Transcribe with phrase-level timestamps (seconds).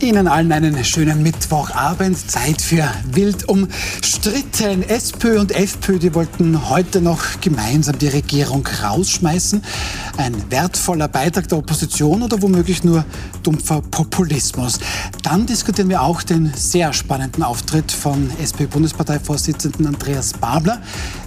[0.00, 2.30] Ihnen allen einen schönen Mittwochabend.
[2.30, 4.82] Zeit für wild umstritten.
[4.82, 9.62] SPÖ und FPÖ, die wollten heute noch gemeinsam die Regierung rausschmeißen.
[10.18, 13.04] Ein wertvoller Beitrag der Opposition oder womöglich nur
[13.42, 14.78] dumpfer Populismus.
[15.22, 20.82] Dann diskutieren wir auch den sehr spannenden Auftritt von SPÖ-Bundesparteivorsitzenden Andreas Babler.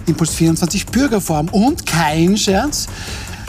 [0.06, 2.86] Impuls 24 Bürgerform und kein Scherz.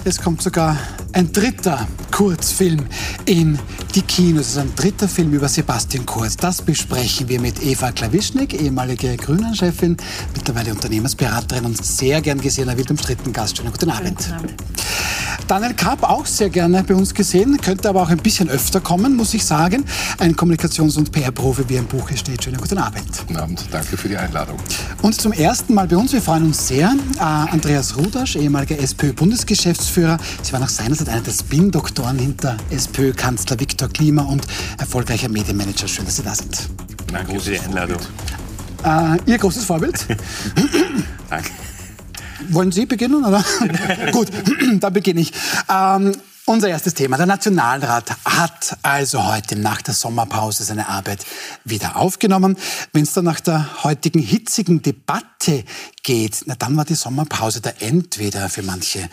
[0.03, 0.75] Es kommt sogar
[1.13, 2.87] ein dritter Kurzfilm
[3.25, 3.59] in
[3.93, 4.47] die Kinos.
[4.47, 6.35] Es ist ein dritter Film über Sebastian Kurz.
[6.37, 9.97] Das besprechen wir mit Eva Klawischnik, ehemalige Grünen-Chefin,
[10.33, 13.57] mittlerweile Unternehmensberaterin und sehr gern gesehener, wild umstritten Gast.
[13.57, 14.17] Schönen guten Abend.
[14.17, 14.53] Guten Abend.
[15.47, 19.15] Daniel Kapp auch sehr gerne bei uns gesehen, könnte aber auch ein bisschen öfter kommen,
[19.17, 19.83] muss ich sagen.
[20.17, 22.43] Ein Kommunikations- und PR-Profi, wie im Buch steht.
[22.43, 23.03] Schönen guten Abend.
[23.27, 24.57] Guten Abend, danke für die Einladung.
[25.01, 29.90] Und zum ersten Mal bei uns, wir freuen uns sehr, äh, Andreas Rudasch, ehemaliger SPÖ-Bundesgeschäftsführer.
[29.93, 34.47] Sie war nach seiner Zeit einer der Spin-Doktoren hinter SPÖ-Kanzler Viktor Klima und
[34.77, 35.85] erfolgreicher Medienmanager.
[35.85, 36.69] Schön, dass Sie da sind.
[37.11, 37.97] Danke für die Einladung.
[38.85, 40.05] Äh, Ihr großes Vorbild?
[41.29, 41.49] Danke.
[42.51, 43.25] Wollen Sie beginnen?
[43.25, 43.43] Oder?
[44.13, 44.29] Gut,
[44.79, 45.33] da beginne ich.
[45.69, 47.17] Ähm, unser erstes Thema.
[47.17, 51.25] Der Nationalrat hat also heute nach der Sommerpause seine Arbeit
[51.65, 52.57] wieder aufgenommen.
[52.93, 55.65] Wenn es dann nach der heutigen hitzigen Debatte
[56.01, 59.09] geht, na dann war die Sommerpause da entweder für manche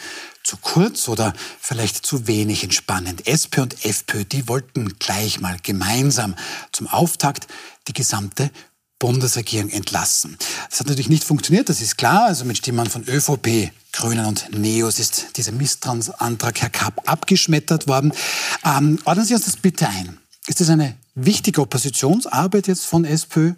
[0.48, 3.26] zu kurz oder vielleicht zu wenig entspannend.
[3.28, 6.36] SP und FPÖ, die wollten gleich mal gemeinsam
[6.72, 7.46] zum Auftakt
[7.86, 8.50] die gesamte
[8.98, 10.38] Bundesregierung entlassen.
[10.70, 12.24] Das hat natürlich nicht funktioniert, das ist klar.
[12.24, 18.14] Also mit Stimmen von ÖVP, Grünen und Neos ist dieser Misstrauensantrag, Herr Kapp, abgeschmettert worden.
[18.64, 20.18] Ähm, ordnen Sie uns das bitte ein.
[20.48, 23.52] Ist das eine wichtige Oppositionsarbeit jetzt von SPÖ,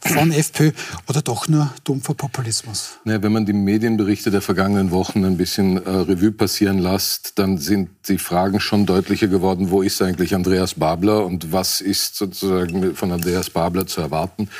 [0.00, 0.72] von FPÖ
[1.08, 2.98] oder doch nur dumpfer Populismus?
[3.06, 7.56] Ja, wenn man die Medienberichte der vergangenen Wochen ein bisschen äh, Revue passieren lässt, dann
[7.56, 12.94] sind die Fragen schon deutlicher geworden, wo ist eigentlich Andreas Babler und was ist sozusagen
[12.94, 14.50] von Andreas Babler zu erwarten.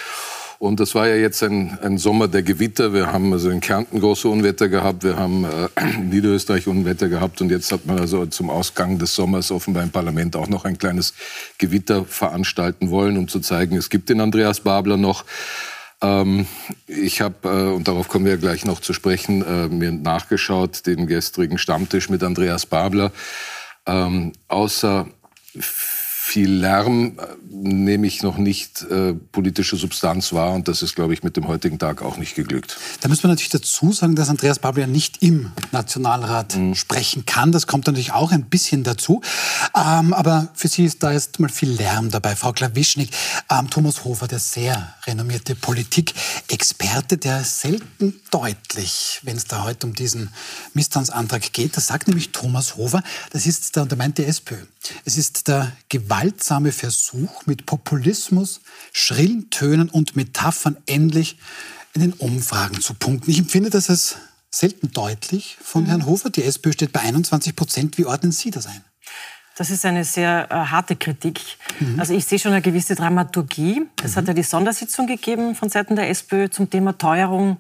[0.59, 2.93] Und das war ja jetzt ein, ein Sommer der Gewitter.
[2.93, 7.41] Wir haben also in Kärnten große Unwetter gehabt, wir haben äh, in Niederösterreich Unwetter gehabt
[7.41, 10.79] und jetzt hat man also zum Ausgang des Sommers offenbar im Parlament auch noch ein
[10.79, 11.15] kleines
[11.59, 15.25] Gewitter veranstalten wollen, um zu zeigen, es gibt den Andreas Babler noch.
[16.01, 16.47] Ähm,
[16.87, 21.07] ich habe, äh, und darauf kommen wir gleich noch zu sprechen, äh, mir nachgeschaut, den
[21.07, 23.13] gestrigen Stammtisch mit Andreas Babler.
[23.87, 25.07] Ähm, außer
[26.27, 31.13] viel Lärm äh, nehme ich noch nicht äh, politische Substanz wahr und das ist, glaube
[31.13, 32.79] ich, mit dem heutigen Tag auch nicht geglückt.
[33.03, 36.75] Da muss man natürlich dazu sagen, dass Andreas Babler nicht im Nationalrat mhm.
[36.75, 37.53] sprechen kann.
[37.53, 39.21] Das kommt natürlich auch ein bisschen dazu.
[39.77, 42.35] Ähm, aber für Sie ist da jetzt mal viel Lärm dabei.
[42.37, 43.11] Frau Klawischnik,
[43.51, 49.87] ähm, Thomas Hofer, der sehr renommierte Politikexperte, der ist selten deutlich, wenn es da heute
[49.87, 50.31] um diesen
[50.73, 51.77] Misstrauensantrag geht.
[51.77, 54.57] Das sagt nämlich Thomas Hofer, das ist der untermeinte SPÖ.
[55.05, 55.73] Es ist der
[56.15, 58.61] gewaltsame Versuch, mit Populismus,
[58.93, 61.39] schrillen Tönen und Metaphern endlich
[61.93, 63.31] in den Umfragen zu punkten.
[63.31, 64.17] Ich empfinde das als
[64.51, 65.87] selten deutlich von mhm.
[65.89, 66.31] Herrn Hofer.
[66.31, 67.99] Die SPÖ steht bei 21 Prozent.
[67.99, 68.85] Wie ordnen Sie das ein?
[69.57, 71.41] Das ist eine sehr äh, harte Kritik.
[71.79, 72.01] Mhm.
[72.01, 73.83] Also ich sehe schon eine gewisse Dramaturgie.
[74.03, 74.17] Es mhm.
[74.17, 77.59] hat ja die Sondersitzung gegeben von Seiten der SPÖ zum Thema Teuerung.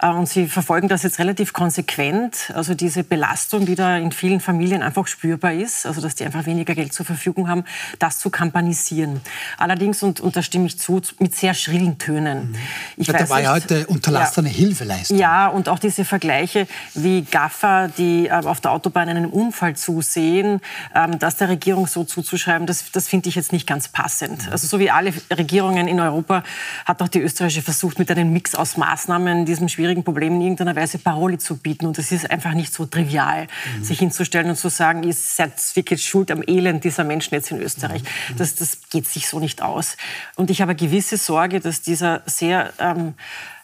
[0.00, 2.52] Äh, und sie verfolgen das jetzt relativ konsequent.
[2.54, 6.44] Also diese Belastung, die da in vielen Familien einfach spürbar ist, also dass die einfach
[6.44, 7.64] weniger Geld zur Verfügung haben,
[7.98, 9.22] das zu kampanisieren.
[9.56, 12.50] Allerdings, und, und da stimme ich zu, mit sehr schrillen Tönen.
[12.50, 12.56] Mhm.
[12.98, 15.16] Ich ja, weiß da war ja heute unterlassene ja, Hilfeleistung.
[15.16, 20.60] Ja, und auch diese Vergleiche, wie Gaffer, die äh, auf der Autobahn einen Unfall zusehen,
[20.94, 24.50] ähm, das der Regierung so zuzuschreiben, das, das finde ich jetzt nicht ganz passend.
[24.50, 26.42] Also so wie alle Regierungen in Europa
[26.84, 30.74] hat auch die österreichische versucht, mit einem Mix aus Maßnahmen diesem schwierigen Problem in irgendeiner
[30.74, 31.86] Weise Paroli zu bieten.
[31.86, 33.46] Und es ist einfach nicht so trivial,
[33.78, 33.84] mhm.
[33.84, 37.60] sich hinzustellen und zu sagen, ihr seid wirklich schuld am Elend dieser Menschen jetzt in
[37.60, 38.02] Österreich.
[38.02, 38.36] Mhm.
[38.36, 39.96] Das, das geht sich so nicht aus.
[40.34, 43.14] Und ich habe eine gewisse Sorge, dass dieser sehr ähm,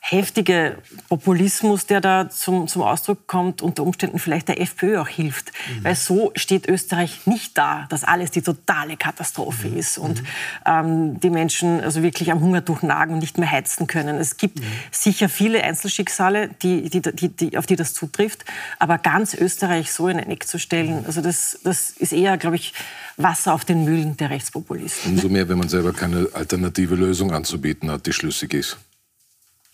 [0.09, 0.79] heftige
[1.09, 5.51] Populismus, der da zum, zum Ausdruck kommt, unter Umständen vielleicht der FPÖ auch hilft.
[5.51, 5.85] Mhm.
[5.85, 9.77] Weil so steht Österreich nicht da, dass alles die totale Katastrophe mhm.
[9.77, 10.23] ist und
[10.65, 14.17] ähm, die Menschen also wirklich am Hungertuch nagen und nicht mehr heizen können.
[14.19, 14.65] Es gibt mhm.
[14.93, 18.45] sicher viele Einzelschicksale, die, die, die, die, auf die das zutrifft,
[18.79, 22.55] aber ganz Österreich so in ein Eck zu stellen, also das, das ist eher, glaube
[22.55, 22.75] ich,
[23.17, 25.15] Wasser auf den Mühlen der Rechtspopulisten.
[25.15, 28.77] Umso mehr, wenn man selber keine alternative Lösung anzubieten hat, die schlüssig ist.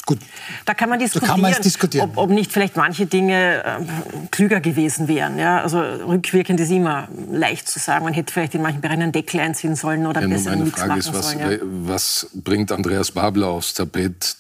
[0.04, 0.19] Gut.
[0.64, 2.10] Da kann man diskutieren, kann diskutieren.
[2.10, 3.84] Ob, ob, nicht vielleicht manche Dinge äh,
[4.32, 5.38] klüger gewesen wären.
[5.38, 5.62] Ja?
[5.62, 9.38] Also rückwirkend ist immer leicht zu sagen, man hätte vielleicht in manchen Bereichen einen Deckel
[9.38, 11.50] einziehen sollen oder ja, besser meine nichts Frage machen ist, was, sollen.
[11.52, 11.58] Ja?
[11.62, 14.37] was bringt Andreas Babler aufs Tapet,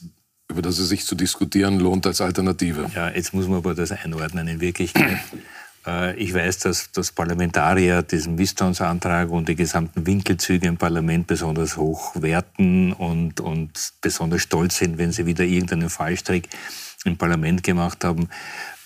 [0.48, 2.90] über das es sich zu diskutieren lohnt als Alternative?
[2.94, 4.48] Ja, jetzt muss man aber das einordnen.
[4.48, 5.20] In Wirklichkeit
[6.16, 12.12] ich weiß, dass, dass Parlamentarier diesen Misstrauensantrag und die gesamten Winkelzüge im Parlament besonders hoch
[12.14, 16.48] werten und, und besonders stolz sind, wenn sie wieder irgendeinen Fallstrick
[17.04, 18.28] im Parlament gemacht haben.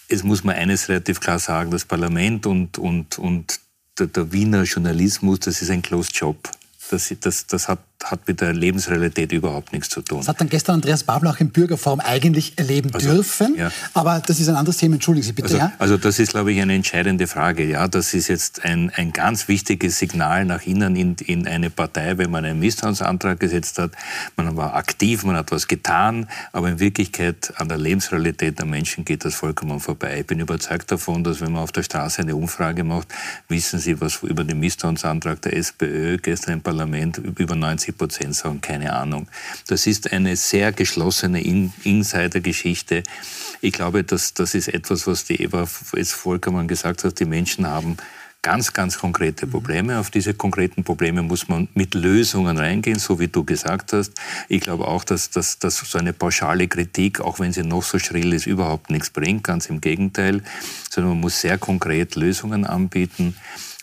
[0.08, 3.60] Es muss man eines relativ klar sagen, das Parlament und, und, und
[3.98, 6.48] der, der Wiener Journalismus, das ist ein Closed Job.
[6.90, 10.18] Das, das, das hat hat mit der Lebensrealität überhaupt nichts zu tun.
[10.18, 13.54] Das hat dann gestern Andreas Babel auch im Bürgerforum eigentlich erleben also, dürfen.
[13.56, 13.72] Ja.
[13.94, 14.94] Aber das ist ein anderes Thema.
[14.94, 15.46] Entschuldigen Sie bitte.
[15.46, 15.72] Also, ja?
[15.78, 17.64] also das ist, glaube ich, eine entscheidende Frage.
[17.64, 22.18] Ja, das ist jetzt ein, ein ganz wichtiges Signal nach innen in, in eine Partei,
[22.18, 23.92] wenn man einen Misstrauensantrag gesetzt hat.
[24.36, 29.04] Man war aktiv, man hat was getan, aber in Wirklichkeit an der Lebensrealität der Menschen
[29.04, 30.20] geht das vollkommen vorbei.
[30.20, 33.08] Ich bin überzeugt davon, dass wenn man auf der Straße eine Umfrage macht,
[33.48, 38.34] wissen Sie, was über den Misstrauensantrag der SPÖ gestern im Parlament über 90 90 Prozent
[38.34, 39.28] sagen, keine Ahnung.
[39.68, 41.42] Das ist eine sehr geschlossene
[41.84, 43.02] Insider-Geschichte.
[43.60, 47.18] Ich glaube, das, das ist etwas, was die Eva jetzt vollkommen gesagt hat.
[47.20, 47.96] Die Menschen haben
[48.42, 49.98] ganz, ganz konkrete Probleme.
[49.98, 54.12] Auf diese konkreten Probleme muss man mit Lösungen reingehen, so wie du gesagt hast.
[54.48, 57.98] Ich glaube auch, dass, dass, dass so eine pauschale Kritik, auch wenn sie noch so
[57.98, 59.42] schrill ist, überhaupt nichts bringt.
[59.42, 60.42] Ganz im Gegenteil,
[60.90, 63.36] sondern man muss sehr konkret Lösungen anbieten.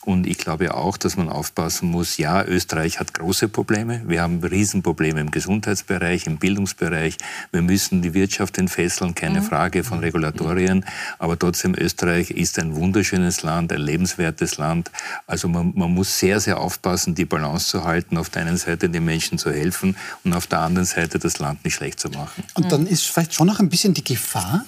[0.05, 4.01] Und ich glaube auch, dass man aufpassen muss, ja, Österreich hat große Probleme.
[4.05, 7.17] Wir haben Riesenprobleme im Gesundheitsbereich, im Bildungsbereich.
[7.51, 9.45] Wir müssen die Wirtschaft entfesseln, keine mhm.
[9.45, 10.85] Frage von Regulatorien.
[11.19, 14.91] Aber trotzdem, Österreich ist ein wunderschönes Land, ein lebenswertes Land.
[15.25, 18.89] Also man, man muss sehr, sehr aufpassen, die Balance zu halten, auf der einen Seite
[18.89, 22.43] den Menschen zu helfen und auf der anderen Seite das Land nicht schlecht zu machen.
[22.55, 24.65] Und dann ist vielleicht schon noch ein bisschen die Gefahr,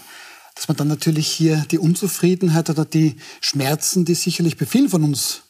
[0.56, 5.04] dass man dann natürlich hier die Unzufriedenheit oder die Schmerzen, die sicherlich bei vielen von
[5.04, 5.42] uns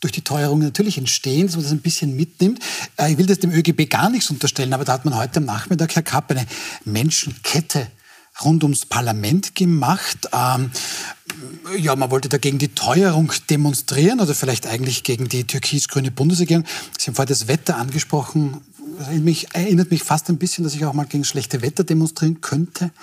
[0.00, 2.60] durch die Teuerung natürlich entstehen, dass man das ein bisschen mitnimmt.
[2.96, 5.44] Äh, ich will das dem ÖGB gar nichts unterstellen, aber da hat man heute am
[5.44, 6.46] Nachmittag, Herr Kapp, eine
[6.84, 7.86] Menschenkette
[8.44, 10.28] rund ums Parlament gemacht.
[10.32, 10.70] Ähm,
[11.78, 16.64] ja, man wollte dagegen die Teuerung demonstrieren oder vielleicht eigentlich gegen die türkis-grüne Bundesregierung.
[16.98, 18.60] Sie haben vorher das Wetter angesprochen
[19.20, 22.90] mich, erinnert mich fast ein bisschen, dass ich auch mal gegen schlechte Wetter demonstrieren könnte.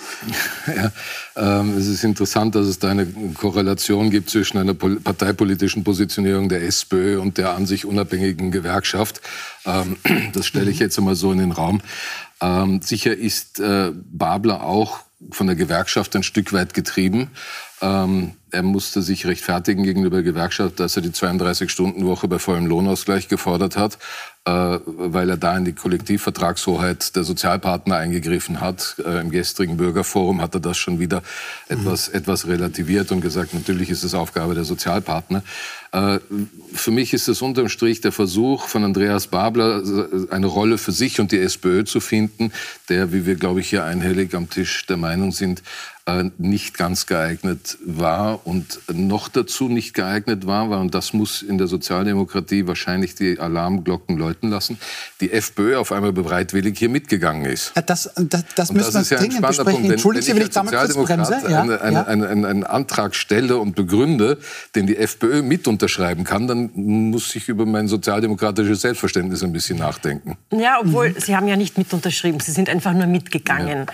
[0.66, 0.92] Ja,
[1.36, 6.64] ähm, es ist interessant, dass es da eine Korrelation gibt zwischen einer parteipolitischen Positionierung der
[6.64, 9.22] SPÖ und der an sich unabhängigen Gewerkschaft.
[9.66, 9.98] Ähm,
[10.34, 10.84] das stelle ich mhm.
[10.84, 11.82] jetzt einmal so in den Raum.
[12.42, 15.02] Ähm, sicher ist äh, Babler auch
[15.32, 17.30] von der Gewerkschaft ein Stück weit getrieben.
[17.84, 23.28] Ähm, er musste sich rechtfertigen gegenüber der Gewerkschaft, dass er die 32-Stunden-Woche bei vollem Lohnausgleich
[23.28, 23.98] gefordert hat,
[24.46, 28.96] äh, weil er da in die Kollektivvertragshoheit der Sozialpartner eingegriffen hat.
[29.04, 31.24] Äh, Im gestrigen Bürgerforum hat er das schon wieder
[31.68, 31.80] mhm.
[31.80, 35.44] etwas, etwas relativiert und gesagt, natürlich ist es Aufgabe der Sozialpartner.
[35.92, 36.20] Äh,
[36.74, 39.82] für mich ist es unterm Strich der Versuch von Andreas Babler,
[40.30, 42.54] eine Rolle für sich und die SPÖ zu finden,
[42.88, 45.64] der, wie wir, glaube ich, hier einhellig am Tisch der Meinung sind, äh,
[46.38, 51.58] nicht ganz geeignet war und noch dazu nicht geeignet war, war, und das muss in
[51.58, 54.78] der Sozialdemokratie wahrscheinlich die Alarmglocken läuten lassen,
[55.22, 57.72] die FPÖ auf einmal bereitwillig hier mitgegangen ist.
[57.76, 59.92] Ja, das, das, das müssen das wir dringend ja besprechen.
[59.92, 61.42] Entschuldigen Sie, wenn ich da mal kurz bremse.
[61.48, 62.04] Ja, eine, eine, ja.
[62.04, 64.40] einen, einen, einen Antrag stelle und begründe,
[64.76, 69.78] den die FPÖ mit unterschreiben kann, dann muss ich über mein sozialdemokratisches Selbstverständnis ein bisschen
[69.78, 70.38] nachdenken.
[70.52, 71.16] Ja, obwohl mhm.
[71.20, 73.86] Sie haben ja nicht mit unterschrieben, Sie sind einfach nur mitgegangen.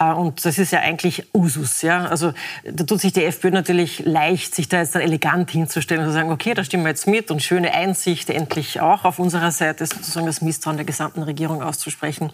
[0.00, 0.12] Ja.
[0.12, 1.26] Äh, und das ist ja eigentlich
[1.56, 1.82] Usus.
[1.82, 2.06] Ja?
[2.06, 2.32] Also
[2.64, 6.14] da tut sich die FPÖ natürlich leicht, sich da jetzt dann elegant hinzustellen und zu
[6.14, 9.86] sagen, okay, da stimmen wir jetzt mit und schöne Einsicht endlich auch auf unserer Seite,
[9.86, 12.32] sozusagen das Misstrauen der gesamten Regierung auszusprechen.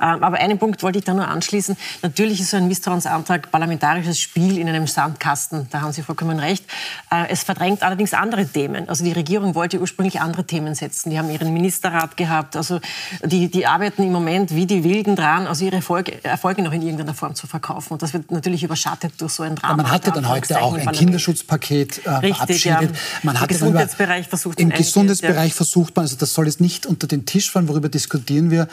[0.00, 1.76] Ähm, aber einen Punkt wollte ich da nur anschließen.
[2.02, 5.68] Natürlich ist so ein Misstrauensantrag parlamentarisches Spiel in einem Sandkasten.
[5.70, 6.64] Da haben Sie vollkommen recht.
[7.10, 8.88] Äh, es verdrängt allerdings andere Themen.
[8.88, 11.10] Also die Regierung wollte ursprünglich andere Themen setzen.
[11.10, 12.56] Die haben ihren Ministerrat gehabt.
[12.56, 12.80] Also
[13.24, 17.14] die, die arbeiten im Moment wie die Wilden dran, also ihre Erfolge, noch in irgendeiner
[17.14, 17.94] Form zu verkaufen.
[17.94, 19.82] Und das wird natürlich natürlich überschattet durch so ein Drama.
[19.82, 22.96] man hatte dann heute auch ein Kinderschutzpaket äh, Richtig, verabschiedet.
[23.22, 25.54] Man Im Gesundheitsbereich versucht Im Gesundheitsbereich ja.
[25.54, 28.68] versucht man, also das soll jetzt nicht unter den Tisch fallen, worüber diskutieren wir,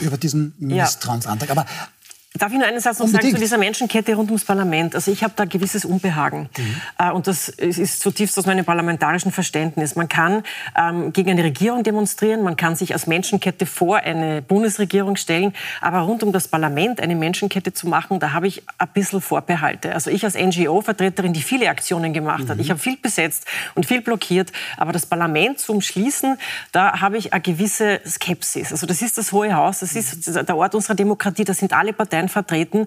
[0.00, 1.50] über diesen Misstrauensantrag.
[1.50, 1.66] Aber
[2.34, 3.22] Darf ich nur einen Satz noch Unbedingt.
[3.22, 4.94] sagen zu dieser Menschenkette rund ums Parlament?
[4.94, 6.50] Also ich habe da gewisses Unbehagen.
[6.58, 6.80] Mhm.
[6.98, 9.96] Äh, und das ist zutiefst aus meinem parlamentarischen Verständnis.
[9.96, 10.42] Man kann
[10.76, 16.00] ähm, gegen eine Regierung demonstrieren, man kann sich als Menschenkette vor eine Bundesregierung stellen, aber
[16.00, 19.94] rund um das Parlament eine Menschenkette zu machen, da habe ich ein bisschen Vorbehalte.
[19.94, 22.48] Also ich als NGO-Vertreterin, die viele Aktionen gemacht mhm.
[22.50, 26.36] hat, ich habe viel besetzt und viel blockiert, aber das Parlament zum Schließen,
[26.72, 28.70] da habe ich eine gewisse Skepsis.
[28.70, 31.94] Also das ist das Hohe Haus, das ist der Ort unserer Demokratie, da sind alle
[31.94, 32.86] Parteien Parteien vertreten.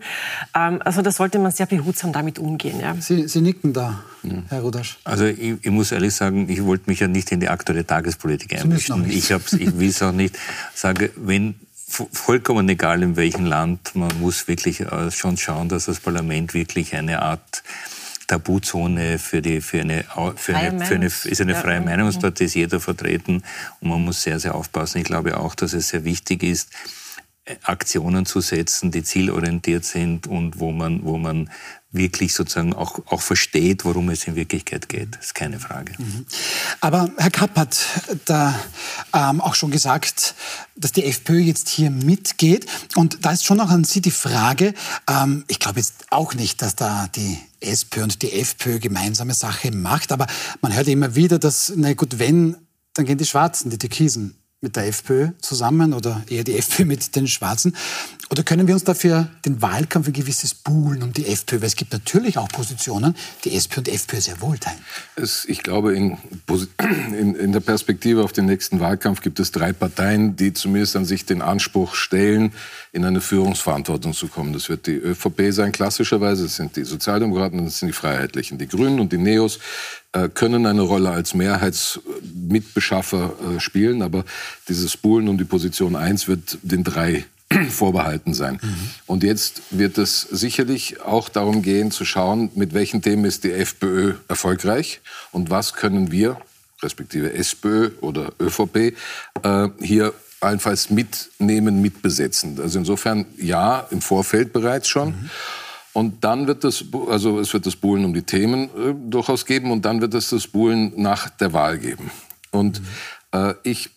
[0.55, 2.79] Ähm, also da sollte man sehr behutsam damit umgehen.
[2.79, 2.95] Ja.
[3.00, 4.43] Sie, Sie nicken da, ja.
[4.50, 4.97] Herr Rudasch.
[5.03, 8.59] Also ich, ich, muss ehrlich sagen, ich wollte mich ja nicht in die aktuelle Tagespolitik
[8.59, 9.09] einmischen.
[9.09, 10.38] Ich, ich will es auch nicht.
[10.73, 11.55] Sage, wenn
[11.88, 16.95] vollkommen egal in welchem Land, man muss wirklich äh, schon schauen, dass das Parlament wirklich
[16.95, 17.63] eine Art
[18.27, 20.05] Tabuzone für, die, für, eine,
[20.38, 21.81] für, eine, für eine, ist eine freie ja.
[21.81, 23.43] Meinungspartei, ist jeder vertreten
[23.81, 25.00] und man muss sehr, sehr aufpassen.
[25.00, 26.69] Ich glaube auch, dass es sehr wichtig ist,
[27.63, 31.50] Aktionen zu setzen, die zielorientiert sind und wo man, wo man
[31.91, 35.15] wirklich sozusagen auch, auch versteht, worum es in Wirklichkeit geht.
[35.15, 35.93] Das ist keine Frage.
[35.98, 36.25] Mhm.
[36.79, 37.86] Aber Herr Kapp hat
[38.25, 38.58] da
[39.13, 40.36] ähm, auch schon gesagt,
[40.75, 42.65] dass die FPÖ jetzt hier mitgeht.
[42.96, 44.74] Und da ist schon auch an Sie die Frage,
[45.10, 49.72] ähm, ich glaube jetzt auch nicht, dass da die SPÖ und die FPÖ gemeinsame Sache
[49.72, 50.27] macht, aber
[50.62, 52.55] man hört immer wieder, dass, na gut, wenn,
[52.93, 57.15] dann gehen die Schwarzen, die Türkisen mit der FPÖ zusammen oder eher die FPÖ mit
[57.15, 57.75] den Schwarzen?
[58.30, 61.75] Oder können wir uns dafür den Wahlkampf ein gewisses Buhlen um die FPÖ, weil es
[61.75, 64.77] gibt natürlich auch Positionen, die SPÖ und FPÖ sehr wohl teilen.
[65.18, 66.18] Es, ich glaube, in,
[67.18, 71.06] in, in, der Perspektive auf den nächsten Wahlkampf gibt es drei Parteien, die zumindest an
[71.06, 72.53] sich den Anspruch stellen,
[72.94, 74.53] in eine Führungsverantwortung zu kommen.
[74.53, 76.44] Das wird die ÖVP sein, klassischerweise.
[76.44, 78.58] Das sind die Sozialdemokraten das sind die Freiheitlichen.
[78.58, 79.60] Die Grünen und die Neos
[80.34, 84.25] können eine Rolle als Mehrheitsmitbeschaffer äh, spielen, aber
[84.68, 87.25] dieses Buhlen um die Position 1 wird den drei
[87.70, 88.60] vorbehalten sein.
[88.62, 88.89] Mhm.
[89.08, 93.51] Und jetzt wird es sicherlich auch darum gehen, zu schauen, mit welchen Themen ist die
[93.51, 95.01] FPÖ erfolgreich
[95.32, 96.38] und was können wir,
[96.82, 98.96] respektive SPÖ oder ÖVP,
[99.44, 102.60] äh, hier allenfalls mitnehmen, mitbesetzen.
[102.60, 105.10] Also insofern ja, im Vorfeld bereits schon.
[105.10, 105.30] Mhm.
[105.93, 109.71] Und dann wird es, also es wird das Buhlen um die Themen äh, durchaus geben
[109.71, 112.12] und dann wird es das Buhlen nach der Wahl geben.
[112.51, 112.81] Und
[113.33, 113.89] äh, ich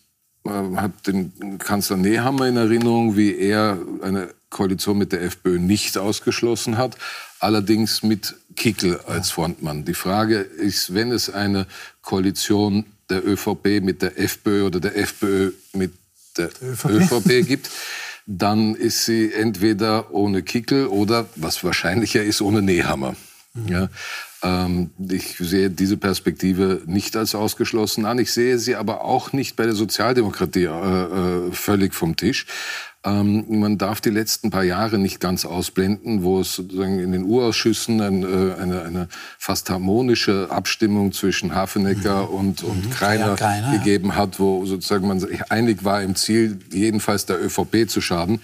[0.45, 5.97] äh, habe den Kanzler Nehammer in Erinnerung, wie er eine Koalition mit der FPÖ nicht
[5.97, 6.97] ausgeschlossen hat,
[7.39, 9.85] allerdings mit Kickel als Frontmann.
[9.85, 11.67] Die Frage ist, wenn es eine
[12.01, 15.93] Koalition der ÖVP mit der FPÖ oder der FPÖ mit
[16.37, 17.69] der ÖVP, ÖVP gibt,
[18.25, 23.15] dann ist sie entweder ohne Kickel oder, was wahrscheinlicher ist, ohne Nehammer.
[23.53, 23.67] Mhm.
[23.67, 23.89] Ja,
[24.43, 28.19] ähm, ich sehe diese Perspektive nicht als ausgeschlossen an.
[28.19, 32.45] Ich sehe sie aber auch nicht bei der Sozialdemokratie äh, äh völlig vom Tisch.
[33.05, 37.23] Ähm, man darf die letzten paar Jahre nicht ganz ausblenden, wo es sozusagen in den
[37.23, 39.07] Urausschüssen ein, äh, eine, eine,
[39.37, 42.35] fast harmonische Abstimmung zwischen Hafenecker mhm.
[42.35, 42.89] und, und mhm.
[42.89, 47.43] Kreiner, ja, Kreiner, gegeben hat, wo sozusagen man sich einig war im Ziel, jedenfalls der
[47.43, 48.41] ÖVP zu schaden.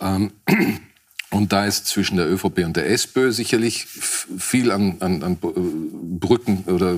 [0.00, 0.32] Ähm,
[1.30, 5.38] und da ist zwischen der ÖVP und der SPÖ sicherlich viel an, an, an
[6.18, 6.96] Brücken oder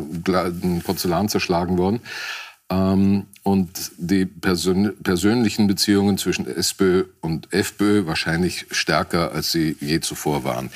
[0.83, 2.01] Porzellan zerschlagen worden.
[2.73, 10.01] Ähm, und die Persön persönlichen Beziehungen zwischen SPÖ und FPÖ wahrscheinlich stärker, als sie je
[10.01, 10.71] zuvor waren.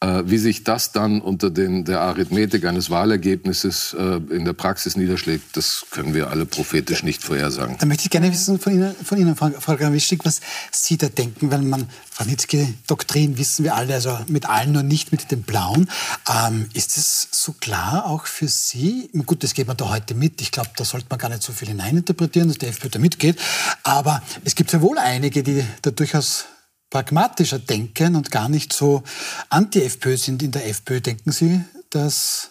[0.00, 4.96] Äh, wie sich das dann unter den, der Arithmetik eines Wahlergebnisses äh, in der Praxis
[4.96, 7.78] niederschlägt, das können wir alle prophetisch nicht vorhersagen.
[7.80, 10.40] Da möchte ich gerne wissen von Ihnen, von Ihnen Frau Grawischig, was
[10.70, 15.32] Sie da denken, weil man, Franitzky-Doktrin wissen wir alle, also mit allen nur nicht mit
[15.32, 15.90] dem Blauen.
[16.28, 19.10] Ähm, ist es so klar auch für Sie?
[19.26, 20.40] Gut, das geht man da heute mit.
[20.40, 23.36] Ich glaube, da sollte man gar nicht so viel hineininterpretieren, dass der FPÖ da mitgeht.
[23.82, 26.44] Aber es gibt ja wohl einige, die da durchaus
[26.90, 29.02] pragmatischer denken und gar nicht so
[29.50, 31.00] anti-FPÖ sind in der FPÖ.
[31.00, 32.50] Denken Sie, dass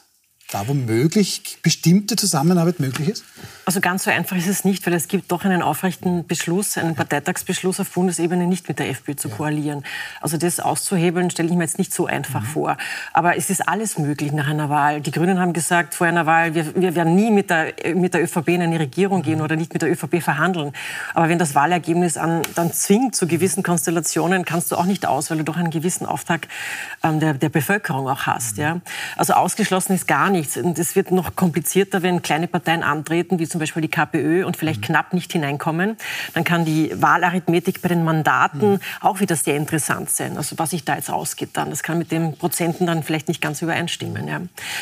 [0.52, 3.24] da womöglich bestimmte Zusammenarbeit möglich ist?
[3.66, 6.96] Also ganz so einfach ist es nicht, weil es gibt doch einen aufrechten Beschluss, einen
[6.96, 9.84] Parteitagsbeschluss auf Bundesebene nicht mit der FPÖ zu koalieren.
[10.22, 12.46] Also das auszuhebeln, stelle ich mir jetzt nicht so einfach mhm.
[12.46, 12.78] vor.
[13.12, 15.02] Aber es ist alles möglich nach einer Wahl.
[15.02, 18.24] Die Grünen haben gesagt vor einer Wahl, wir, wir werden nie mit der, mit der
[18.24, 19.44] ÖVP in eine Regierung gehen mhm.
[19.44, 20.72] oder nicht mit der ÖVP verhandeln.
[21.14, 25.30] Aber wenn das Wahlergebnis an, dann zwingt zu gewissen Konstellationen, kannst du auch nicht aus,
[25.30, 26.48] weil du doch einen gewissen Auftrag
[27.04, 28.56] ähm, der, der Bevölkerung auch hast.
[28.56, 28.64] Mhm.
[28.64, 28.82] Ja?
[29.18, 30.58] Also ausgeschlossen ist gar nichts.
[30.58, 34.58] Und es wird noch komplizierter, wenn kleine Parteien antreten, wie zum Beispiel die KPÖ und
[34.58, 34.86] vielleicht mhm.
[34.86, 35.98] knapp nicht hineinkommen,
[36.34, 38.80] dann kann die Wahlarithmetik bei den Mandaten mhm.
[39.02, 40.38] auch wieder sehr interessant sein.
[40.38, 41.70] Also was sich da jetzt ausgeht dann.
[41.70, 44.28] Das kann mit den Prozenten dann vielleicht nicht ganz übereinstimmen.
[44.28, 44.42] Ja.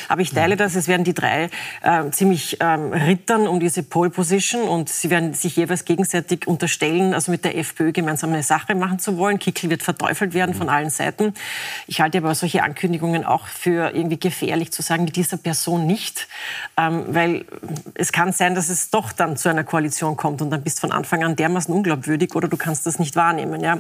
[0.10, 0.60] Aber ich teile mhm.
[0.60, 1.50] das, es werden die drei
[1.82, 7.14] äh, ziemlich ähm, rittern um diese Pole Position und sie werden sich jeweils gegenseitig unterstellen,
[7.14, 9.40] also mit der FPÖ gemeinsam eine Sache machen zu wollen.
[9.40, 10.60] Kickel wird verteufelt werden mhm.
[10.60, 11.34] von allen Seiten.
[11.88, 16.28] Ich halte aber solche Ankündigungen auch für irgendwie gefährlich zu sagen, mit dieser Person nicht,
[16.76, 17.46] ähm, weil
[17.94, 20.82] es kann sein, dass es doch dann zu einer Koalition kommt und dann bist du
[20.82, 23.62] von Anfang an dermaßen unglaubwürdig oder du kannst das nicht wahrnehmen.
[23.62, 23.80] Ja?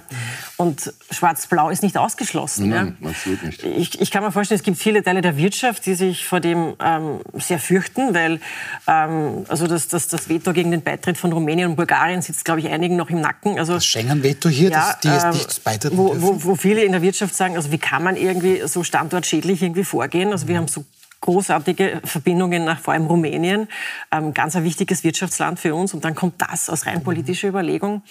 [0.57, 2.69] Und Schwarz-Blau ist nicht ausgeschlossen.
[2.69, 3.09] Nein, ja?
[3.09, 3.63] absolut nicht.
[3.63, 6.75] Ich, ich, kann mir vorstellen, es gibt viele Teile der Wirtschaft, die sich vor dem
[6.79, 8.39] ähm, sehr fürchten, weil
[8.85, 12.59] ähm, also das, das, das Veto gegen den Beitritt von Rumänien und Bulgarien sitzt, glaube
[12.59, 13.57] ich, einigen noch im Nacken.
[13.57, 16.83] Also, das Schengen-Veto hier, ja, das, die jetzt ähm, nicht beitreten wo, wo, wo viele
[16.83, 20.31] in der Wirtschaft sagen, also wie kann man irgendwie so standortschädlich irgendwie vorgehen?
[20.31, 20.85] Also wir haben so
[21.25, 23.67] großartige Verbindungen nach vor allem Rumänien,
[24.11, 25.93] ähm, ganz ein wichtiges Wirtschaftsland für uns.
[25.93, 28.03] Und dann kommt das aus rein politischer Überlegung.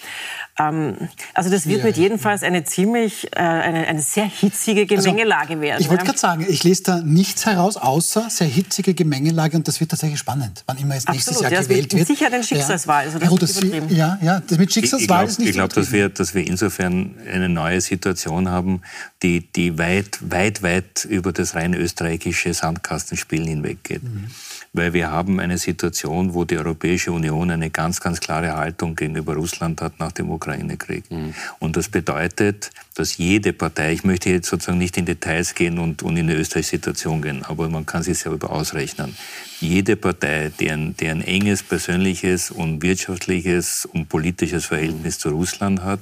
[0.57, 0.95] Ähm,
[1.33, 1.85] also das wird ja.
[1.85, 5.81] mit jedenfalls eine ziemlich, äh, eine, eine sehr hitzige also, Gemengelage also, werden.
[5.81, 6.05] Ich wollte ja.
[6.05, 10.19] gerade sagen, ich lese da nichts heraus, außer sehr hitzige Gemengelage und das wird tatsächlich
[10.19, 12.07] spannend, wann immer es nächstes Absolut, Jahr ja, gewählt wird.
[12.07, 13.05] Sicher eine Schicksalswahl.
[13.05, 15.91] Also das ja, das, ja, ja, das mit Schicksalswahl ich, ist nicht Ich glaube, dass
[15.91, 18.81] wir, dass wir insofern eine neue Situation haben,
[19.23, 24.03] die, die weit, weit, weit über das rein österreichische Sandkastenspielen hinweggeht.
[24.03, 24.29] Mhm
[24.75, 29.35] weil wir haben eine Situation, wo die Europäische Union eine ganz, ganz klare Haltung gegenüber
[29.35, 31.09] Russland hat nach dem Ukraine-Krieg.
[31.09, 31.33] Mhm.
[31.59, 36.03] Und das bedeutet, dass jede Partei, ich möchte jetzt sozusagen nicht in Details gehen und,
[36.03, 39.15] und in die österreichische Situation gehen, aber man kann sich selber ausrechnen,
[39.59, 45.83] jede Partei, die ein, die ein enges persönliches und wirtschaftliches und politisches Verhältnis zu Russland
[45.83, 45.99] hat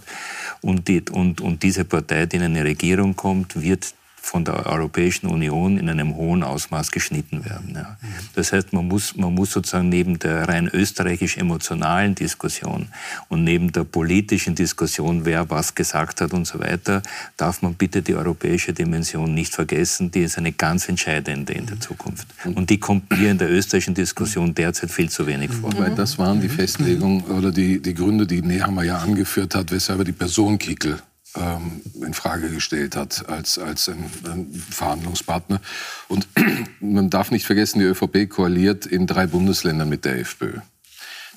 [0.62, 5.27] und, die, und, und diese Partei, die in eine Regierung kommt, wird von der Europäischen
[5.27, 7.74] Union in einem hohen Ausmaß geschnitten werden.
[7.75, 7.98] Ja.
[8.36, 12.88] Das heißt, man muss, man muss sozusagen neben der rein österreichisch-emotionalen Diskussion
[13.27, 17.03] und neben der politischen Diskussion, wer was gesagt hat und so weiter,
[17.36, 20.10] darf man bitte die europäische Dimension nicht vergessen.
[20.10, 22.25] Die ist eine ganz entscheidende in der Zukunft.
[22.46, 25.77] Und die kommt hier in der österreichischen Diskussion derzeit viel zu wenig vor.
[25.77, 30.00] Weil das waren die Festlegungen oder die, die Gründe, die Nehammer ja angeführt hat, weshalb
[30.00, 31.01] er die Person Kickel
[31.35, 35.61] ähm, in Frage gestellt hat als, als ein, ein Verhandlungspartner.
[36.07, 36.27] Und
[36.79, 40.59] man darf nicht vergessen, die ÖVP koaliert in drei Bundesländern mit der FPÖ.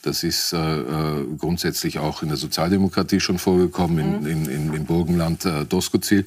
[0.02, 4.26] Das ist äh, äh, grundsätzlich auch in der Sozialdemokratie schon vorgekommen, in, mhm.
[4.26, 6.24] in, in, im Burgenland äh, Doskozil.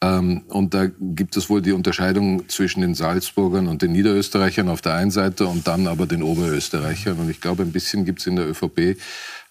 [0.00, 4.80] Ähm, und da gibt es wohl die Unterscheidung zwischen den Salzburgern und den Niederösterreichern auf
[4.80, 7.18] der einen Seite und dann aber den Oberösterreichern.
[7.18, 8.96] Und ich glaube, ein bisschen gibt es in der ÖVP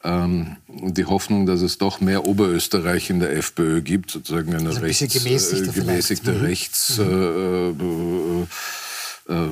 [0.04, 4.80] ähm, die Hoffnung, dass es doch mehr Oberösterreich in der FPÖ gibt, sozusagen eine also
[4.80, 6.42] ein rechts, gemäßigte, äh, gemäßigte mhm.
[6.42, 6.98] Rechts.
[6.98, 8.48] Mhm.
[9.28, 9.52] Äh, äh,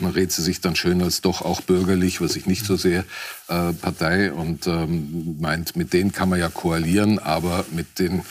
[0.00, 3.04] man redet sie sich dann schön als doch auch bürgerlich, was ich nicht so sehe,
[3.48, 8.22] äh, Partei und ähm, meint, mit denen kann man ja koalieren, aber mit den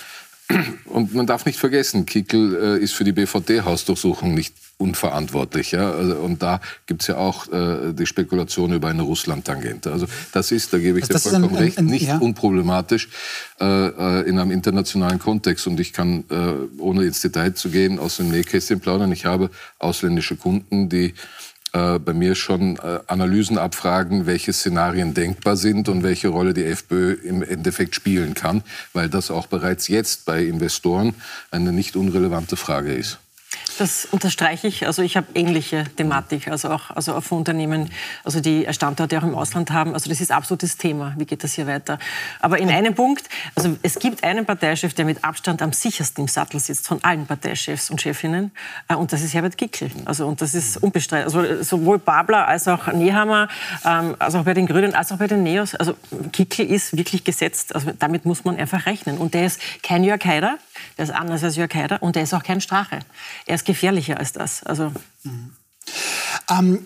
[0.86, 5.72] und man darf nicht vergessen, Kickel äh, ist für die BVD-Hausdurchsuchung nicht unverantwortlich.
[5.72, 5.92] Ja?
[5.92, 9.92] Also, und da gibt es ja auch äh, die Spekulation über eine Russland-Tangente.
[9.92, 12.18] Also das ist, da gebe ich also dir vollkommen ein, recht, ein, ein, nicht ja.
[12.18, 13.10] unproblematisch
[13.60, 15.68] äh, äh, in einem internationalen Kontext.
[15.68, 19.12] Und ich kann, äh, ohne ins Detail zu gehen, aus dem Nähkästchen plaudern.
[19.12, 21.14] Ich habe ausländische Kunden, die
[21.74, 26.66] äh, bei mir schon äh, Analysen abfragen, welche Szenarien denkbar sind und welche Rolle die
[26.66, 31.16] FPÖ im Endeffekt spielen kann, weil das auch bereits jetzt bei Investoren
[31.52, 33.20] eine nicht unrelevante Frage ist.
[33.80, 34.86] Das unterstreiche ich.
[34.86, 37.90] Also ich habe ähnliche Thematik, also auch also auf Unternehmen,
[38.24, 39.94] also die Standorte auch im Ausland haben.
[39.94, 41.14] Also das ist absolutes Thema.
[41.18, 41.98] Wie geht das hier weiter?
[42.40, 46.28] Aber in einem Punkt, also es gibt einen Parteichef, der mit Abstand am sichersten im
[46.28, 48.52] Sattel sitzt von allen Parteichefs und Chefinnen,
[48.88, 49.92] äh, und das ist Herbert Kickl.
[50.06, 51.26] Also und das ist unbestritten.
[51.26, 53.48] Also sowohl Babler als auch Nehammer,
[53.86, 55.76] ähm, als auch bei den Grünen, als auch bei den Neos.
[55.76, 55.96] Also
[56.32, 57.74] Kickl ist wirklich gesetzt.
[57.76, 59.18] Also damit muss man einfach rechnen.
[59.18, 60.58] Und der ist kein Jörg Haider,
[60.98, 63.00] der ist anders als Jörg Haider und der ist auch kein Strache.
[63.46, 64.64] Er ist gefährlicher als das.
[64.64, 64.92] Also.
[65.24, 65.54] Mhm.
[66.50, 66.86] Ähm,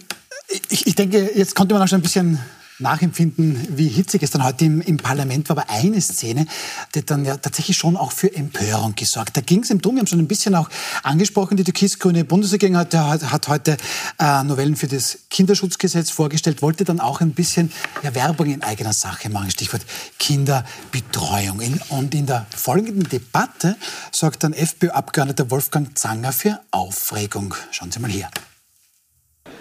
[0.70, 2.40] ich, ich, denke, jetzt konnte man auch schon ein bisschen
[2.80, 5.58] nachempfinden, wie hitzig es dann heute im, im, Parlament war.
[5.58, 6.46] Aber eine Szene,
[6.94, 9.36] die dann ja tatsächlich schon auch für Empörung gesorgt.
[9.36, 10.70] Da ging es im Dom, wir haben schon ein bisschen auch
[11.04, 13.78] angesprochen, die türkis-grüne Bundesregierung hat, hat heute
[14.20, 17.72] äh, Novellen für das Kinderschutzgesetz vorgestellt, wollte dann auch ein bisschen
[18.04, 19.84] ja, Werbung in eigener Sache machen, Stichwort
[20.20, 21.62] Kinderbetreuung.
[21.62, 23.76] In, und in der folgenden Debatte
[24.12, 27.56] sorgt dann FPÖ-Abgeordneter Wolfgang Zanger für Aufregung.
[27.72, 28.30] Schauen Sie mal hier.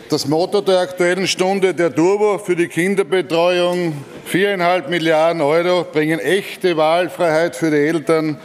[0.08, 3.92] Das Motto der Aktuellen Stunde, der Turbo für die Kinderbetreuung,
[4.24, 8.38] viereinhalb Milliarden Euro bringen echte Wahlfreiheit für die Eltern.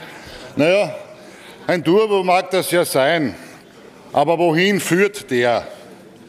[0.55, 0.95] Naja,
[1.67, 3.35] ein Turbo mag das ja sein,
[4.11, 5.67] aber wohin führt der?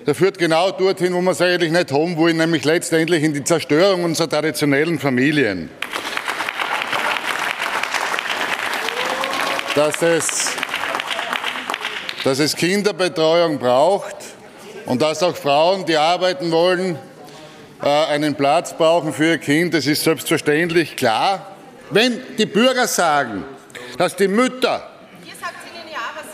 [0.06, 3.42] Der führt genau dorthin, wo wir es eigentlich nicht haben wollen, nämlich letztendlich in die
[3.42, 5.70] Zerstörung unserer traditionellen Familien.
[9.74, 10.50] Dass es,
[12.22, 14.21] dass es Kinderbetreuung braucht,
[14.86, 16.98] und dass auch Frauen, die arbeiten wollen,
[17.82, 21.56] äh, einen Platz brauchen für ihr Kind, das ist selbstverständlich klar.
[21.90, 23.44] Wenn die Bürger sagen,
[23.98, 24.88] dass die Mütter,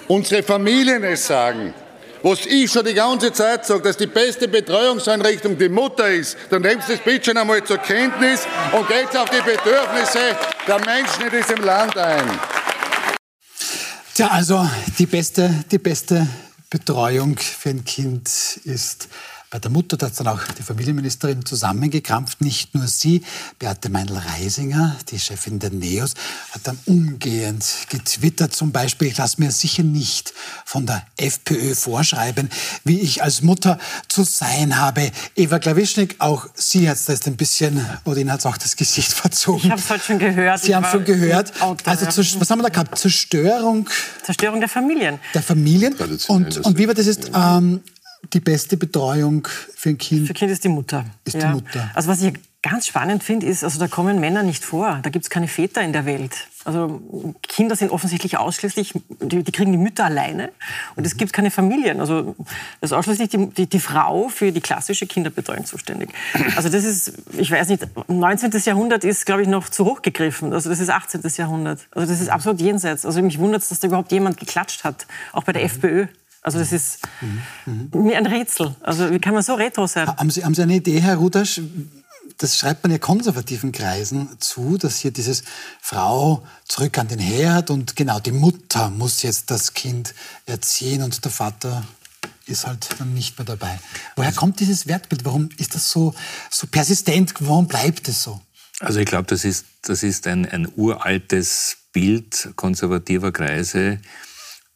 [0.07, 1.75] unsere Familien es sagen,
[2.23, 6.63] was ich schon die ganze Zeit sage, dass die beste Betreuungseinrichtung die Mutter ist, dann
[6.63, 11.31] nehmt das bitte schon einmal zur Kenntnis und geht auf die Bedürfnisse der Menschen in
[11.31, 12.29] diesem Land ein.
[14.15, 16.27] Tja, also die beste, die beste
[16.71, 19.09] Betreuung für ein Kind ist
[19.51, 22.43] bei der Mutter, da hat dann auch die Familienministerin zusammengekrampft.
[22.43, 23.23] Nicht nur sie,
[23.59, 26.15] Beate Meinl-Reisinger, die Chefin der NEOS,
[26.53, 30.35] hat dann umgehend getwittert zum Beispiel, ich lasse mir sicher nicht
[30.67, 32.51] von der FPÖ vorschreiben,
[32.85, 35.11] wie ich als Mutter zu sein habe.
[35.35, 39.13] Eva Klawischnik, auch Sie hat es ein bisschen, oder Ihnen hat es auch das Gesicht
[39.15, 39.65] verzogen.
[39.65, 40.61] Ich habe es heute schon gehört.
[40.61, 41.59] Sie haben schon gehört.
[41.63, 42.99] Auto, also, was haben wir da gehabt?
[42.99, 43.89] Zerstörung.
[44.23, 45.19] Zerstörung der Familien.
[45.33, 45.95] Der Familien.
[46.29, 47.31] Und, und wie war das jetzt?
[47.35, 47.81] Ähm,
[48.33, 50.27] die beste Betreuung für ein Kind?
[50.27, 51.05] Für Kind ist die Mutter.
[51.25, 51.49] Ist ja.
[51.49, 51.91] die Mutter.
[51.95, 54.99] Also was ich ganz spannend finde, ist, also da kommen Männer nicht vor.
[55.03, 56.49] Da gibt es keine Väter in der Welt.
[56.65, 60.51] Also Kinder sind offensichtlich ausschließlich, die, die kriegen die Mütter alleine
[60.97, 62.01] und es gibt keine Familien.
[62.01, 62.35] Also
[62.81, 66.11] das ist ausschließlich die, die, die, Frau für die klassische Kinderbetreuung zuständig.
[66.57, 68.51] Also das ist, ich weiß nicht, 19.
[68.65, 70.53] Jahrhundert ist, glaube ich, noch zu hoch gegriffen.
[70.53, 71.23] Also das ist 18.
[71.37, 71.87] Jahrhundert.
[71.93, 73.07] Also das ist absolut jenseits.
[73.07, 76.09] Also mich wundert es, dass da überhaupt jemand geklatscht hat, auch bei der FPÖ.
[76.49, 78.05] Also das ist mhm.
[78.05, 78.75] mir ein Rätsel.
[78.81, 80.07] Also wie kann man so retro sein?
[80.07, 81.61] Haben Sie, haben Sie eine Idee, Herr Rudasch?
[82.39, 85.43] Das schreibt man ja konservativen Kreisen zu, dass hier dieses
[85.83, 90.15] Frau zurück an den Herd und genau die Mutter muss jetzt das Kind
[90.47, 91.85] erziehen und der Vater
[92.47, 93.79] ist halt dann nicht mehr dabei.
[94.17, 95.27] Woher kommt dieses Wertbild?
[95.27, 96.15] Warum ist das so,
[96.51, 97.35] so persistent?
[97.41, 98.41] Warum bleibt es so?
[98.81, 103.99] Also ich glaube, das ist, das ist ein, ein uraltes Bild konservativer Kreise,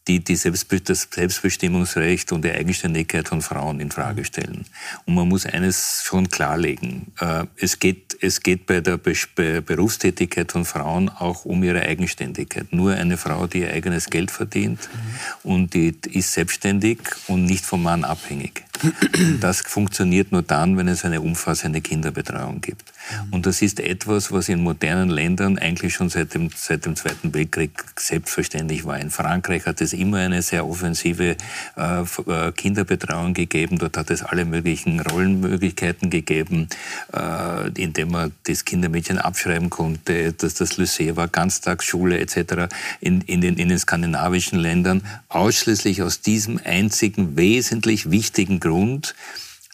[0.08, 4.64] die, die Selbstbe das Selbstbestimmungsrecht und die Eigenständigkeit von Frauen in Frage stellen.
[5.06, 7.12] Und man muss eines schon klarlegen.
[7.20, 12.72] Äh, es geht, es geht bei der Berufstätigkeit von Frauen auch um ihre Eigenständigkeit.
[12.72, 14.88] Nur eine Frau, die ihr eigenes Geld verdient
[15.44, 15.50] mhm.
[15.50, 18.64] und die ist selbstständig und nicht vom Mann abhängig.
[19.40, 22.92] Das funktioniert nur dann, wenn es eine umfassende Kinderbetreuung gibt.
[23.30, 27.34] Und das ist etwas, was in modernen Ländern eigentlich schon seit dem, seit dem Zweiten
[27.34, 28.98] Weltkrieg selbstverständlich war.
[28.98, 31.36] In Frankreich hat es immer eine sehr offensive
[31.76, 33.78] äh, äh, Kinderbetreuung gegeben.
[33.78, 36.68] Dort hat es alle möglichen Rollenmöglichkeiten gegeben,
[37.12, 42.74] äh, indem man das Kindermädchen abschreiben konnte, dass das Lycée war, Ganztagsschule etc.
[43.00, 48.71] In, in, den, in den skandinavischen Ländern ausschließlich aus diesem einzigen wesentlich wichtigen Grund,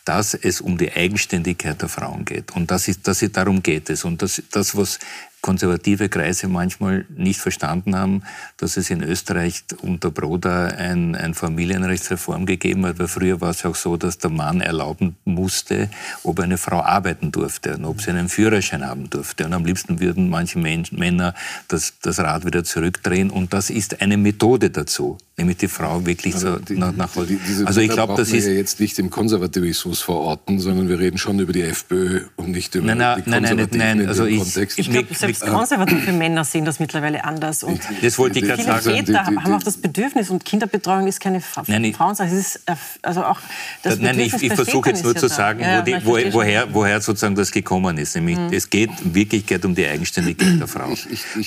[0.08, 2.56] dass es um die Eigenständigkeit der Frauen geht.
[2.56, 4.06] Und das ist, das ist, darum geht es.
[4.06, 4.98] Und das, das, was
[5.42, 8.22] konservative Kreise manchmal nicht verstanden haben,
[8.56, 12.98] dass es in Österreich unter Broda ein, ein Familienrechtsreform gegeben hat.
[12.98, 15.90] Weil früher war es auch so, dass der Mann erlauben musste,
[16.22, 19.44] ob eine Frau arbeiten durfte und ob sie einen Führerschein haben durfte.
[19.44, 21.34] Und am liebsten würden manche Männer
[21.68, 23.28] das, das Rad wieder zurückdrehen.
[23.28, 27.38] Und das ist eine Methode dazu, nämlich die Frau wirklich so die, nach, nach die,
[27.64, 31.38] Also ich glaube, das ist ja jetzt nicht im Konservativismus verorten, sondern wir reden schon
[31.38, 34.38] über die FPÖ und nicht über nein, nein, die Konservativen nein, nein, nein, also ich,
[34.38, 34.78] Kontext.
[34.78, 37.62] Ich glaube, selbst konservative Männer sehen das mittlerweile anders.
[37.62, 38.82] Und das wollte ich gerade sagen.
[38.82, 42.28] Väter haben auch das Bedürfnis und Kinderbetreuung ist keine Frauensache.
[42.28, 42.62] Es ist
[43.02, 43.38] also auch
[43.82, 47.00] das Nein, ich, ich versuche jetzt nur zu sagen, ja, wo die, wo, woher, woher
[47.00, 48.16] sozusagen das gekommen ist.
[48.16, 48.52] Nämlich, mhm.
[48.52, 50.92] es geht in Wirklichkeit um die Eigenständigkeit der Frau.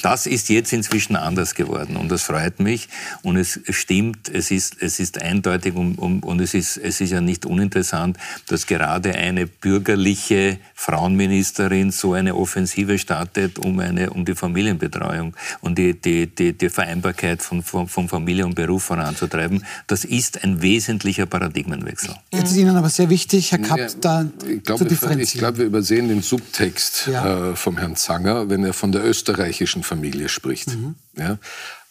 [0.01, 2.87] Das ist jetzt inzwischen anders geworden und das freut mich.
[3.21, 7.11] Und es stimmt, es ist, es ist eindeutig und, und, und es, ist, es ist
[7.11, 8.17] ja nicht uninteressant,
[8.47, 15.77] dass gerade eine bürgerliche Frauenministerin so eine Offensive startet, um, eine, um die Familienbetreuung und
[15.77, 19.65] die, die, die, die Vereinbarkeit von, von, von, Familie und Beruf voranzutreiben.
[19.87, 22.15] Das ist ein wesentlicher Paradigmenwechsel.
[22.31, 25.21] Jetzt ist Ihnen aber sehr wichtig, Herr Kapp, ja, da ich glaub, zu differenzieren.
[25.21, 27.51] Ich glaube, wir übersehen den Subtext ja.
[27.51, 30.75] äh, vom Herrn Zanger, wenn er von der österreichischen Familie spricht.
[30.75, 30.95] Mhm.
[31.17, 31.37] Ja?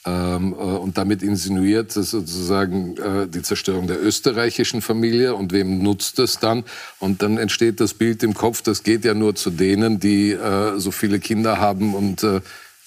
[0.07, 6.19] Ähm, äh, und damit insinuiert sozusagen äh, die Zerstörung der österreichischen Familie und wem nutzt
[6.19, 6.65] es dann?
[7.01, 10.79] Und dann entsteht das Bild im Kopf, das geht ja nur zu denen, die äh,
[10.79, 12.41] so viele Kinder haben und äh,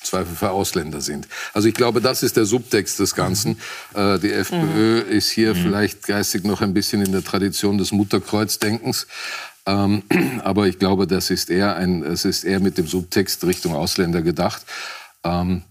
[0.03, 1.27] Zweifel für Ausländer sind.
[1.53, 3.57] Also ich glaube, das ist der Subtext des Ganzen.
[3.93, 3.99] Mhm.
[3.99, 5.11] Äh, die FPÖ mhm.
[5.11, 5.61] ist hier mhm.
[5.61, 9.07] vielleicht geistig noch ein bisschen in der Tradition des Mutterkreuzdenkens.
[9.65, 10.03] Ähm,
[10.43, 14.21] aber ich glaube, das ist eher ein, es ist eher mit dem Subtext Richtung Ausländer
[14.21, 14.63] gedacht.
[15.23, 15.63] Ähm,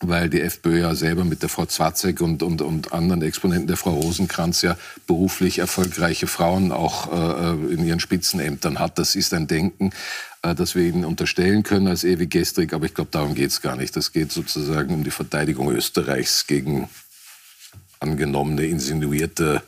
[0.00, 3.76] weil die FPÖ ja selber mit der Frau Zwatzek und, und, und anderen Exponenten der
[3.76, 8.98] Frau Rosenkranz ja beruflich erfolgreiche Frauen auch äh, in ihren Spitzenämtern hat.
[8.98, 9.90] Das ist ein Denken,
[10.42, 13.60] äh, das wir ihnen unterstellen können als ewig gestrig, aber ich glaube, darum geht es
[13.60, 13.96] gar nicht.
[13.96, 16.88] Das geht sozusagen um die Verteidigung Österreichs gegen
[17.98, 19.62] angenommene, insinuierte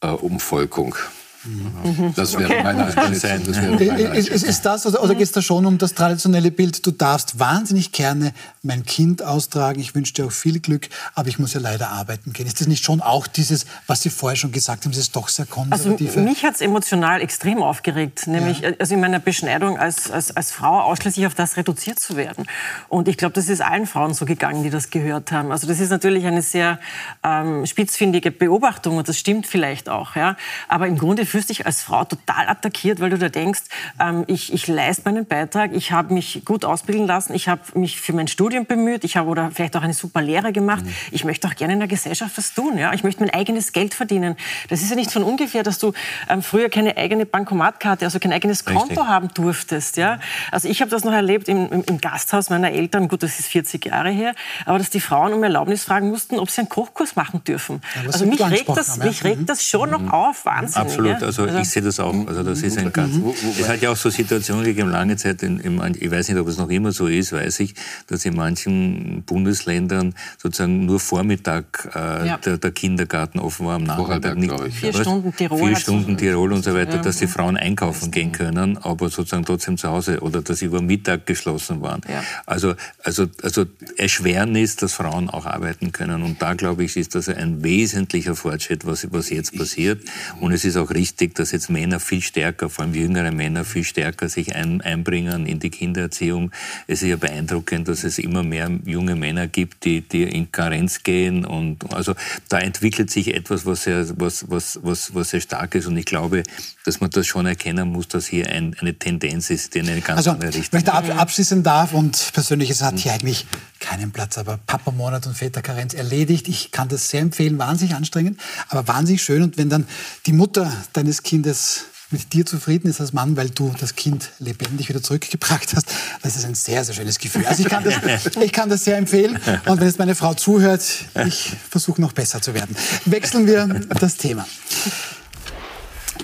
[0.00, 0.96] äh, Umvolkung.
[1.44, 2.12] Mhm.
[2.16, 2.62] Das wäre okay.
[2.62, 3.78] meine Einschätzung.
[4.14, 6.90] Ist, ist, ist das, oder, oder geht es da schon um das traditionelle Bild, du
[6.90, 11.52] darfst wahnsinnig gerne mein Kind austragen, ich wünsche dir auch viel Glück, aber ich muss
[11.52, 12.46] ja leider arbeiten gehen.
[12.46, 15.28] Ist das nicht schon auch dieses, was Sie vorher schon gesagt haben, das ist doch
[15.28, 16.08] sehr konservativ?
[16.08, 18.70] Also mich hat es emotional extrem aufgeregt, nämlich ja.
[18.78, 22.46] also in meiner Beschneidung als, als, als Frau ausschließlich auf das reduziert zu werden.
[22.88, 25.52] Und ich glaube, das ist allen Frauen so gegangen, die das gehört haben.
[25.52, 26.78] Also das ist natürlich eine sehr
[27.22, 30.16] ähm, spitzfindige Beobachtung und das stimmt vielleicht auch.
[30.16, 30.36] Ja?
[30.68, 33.62] Aber im Grunde fühlst dich als Frau total attackiert, weil du da denkst,
[33.98, 38.00] ähm, ich, ich leiste meinen Beitrag, ich habe mich gut ausbilden lassen, ich habe mich
[38.00, 40.84] für mein Studium bemüht, ich habe oder vielleicht auch eine super Lehre gemacht.
[40.84, 40.94] Mhm.
[41.10, 42.78] Ich möchte auch gerne in der Gesellschaft was tun.
[42.78, 42.92] Ja?
[42.92, 44.36] Ich möchte mein eigenes Geld verdienen.
[44.68, 45.92] Das ist ja nicht von ungefähr, dass du
[46.28, 49.06] ähm, früher keine eigene Bankomatkarte, also kein eigenes Konto Richtig.
[49.08, 49.96] haben durftest.
[49.96, 50.20] Ja?
[50.52, 53.48] Also ich habe das noch erlebt im, im, im, Gasthaus meiner Eltern, gut, das ist
[53.48, 57.16] 40 Jahre her, aber dass die Frauen um Erlaubnis fragen mussten, ob sie einen Kochkurs
[57.16, 57.82] machen dürfen.
[57.96, 59.06] Ja, also mich regt, das, haben, ja?
[59.06, 60.06] mich regt das schon mhm.
[60.06, 60.80] noch auf, Wahnsinn.
[60.80, 62.14] Absolut, also, also, ich sehe das auch.
[62.26, 63.32] Also das ist ein ganz, mhm.
[63.58, 66.48] es hat ja auch so Situationen gegeben, lange Zeit, in, in, ich weiß nicht, ob
[66.48, 67.74] es noch immer so ist, weiß ich,
[68.06, 72.36] dass in manchen Bundesländern sozusagen nur Vormittag äh, ja.
[72.38, 74.52] der, der, Kindergarten offen war, am Nachmittag nicht.
[74.66, 75.68] Ich, vier Stunden Tirol.
[75.68, 79.76] Vier Stunden Tirol und so weiter, dass die Frauen einkaufen gehen können, aber sozusagen trotzdem
[79.76, 82.00] zu Hause oder dass sie über Mittag geschlossen waren.
[82.46, 86.22] Also, also, also Erschwernis, dass Frauen auch arbeiten können.
[86.22, 90.02] Und da, glaube ich, ist das ein wesentlicher Fortschritt, was, was jetzt passiert.
[90.40, 93.84] Und es ist auch richtig, dass jetzt Männer viel stärker, vor allem jüngere Männer, viel
[93.84, 96.50] stärker sich ein, einbringen in die Kindererziehung.
[96.86, 101.02] Es ist ja beeindruckend, dass es immer mehr junge Männer gibt, die, die in Karenz
[101.02, 101.44] gehen.
[101.44, 102.14] Und also
[102.48, 105.86] da entwickelt sich etwas, was sehr, was, was, was, was sehr stark ist.
[105.86, 106.42] Und ich glaube,
[106.84, 110.00] dass man das schon erkennen muss, dass hier ein, eine Tendenz ist, die in eine
[110.00, 110.72] ganz also, andere Richtung geht.
[110.72, 113.46] Wenn ich da abschließen darf, und persönlich, es hat hier eigentlich
[113.84, 116.48] keinen Platz, aber Papa-Monat und Väterkarenz erledigt.
[116.48, 119.42] Ich kann das sehr empfehlen, wahnsinnig anstrengend, aber wahnsinnig schön.
[119.42, 119.86] Und wenn dann
[120.24, 124.88] die Mutter deines Kindes mit dir zufrieden ist als Mann, weil du das Kind lebendig
[124.88, 125.86] wieder zurückgebracht hast,
[126.22, 127.44] das ist ein sehr, sehr schönes Gefühl.
[127.46, 127.94] Also ich kann das,
[128.40, 129.38] ich kann das sehr empfehlen.
[129.66, 130.82] Und wenn jetzt meine Frau zuhört,
[131.26, 132.74] ich versuche noch besser zu werden.
[133.04, 133.66] Wechseln wir
[134.00, 134.46] das Thema.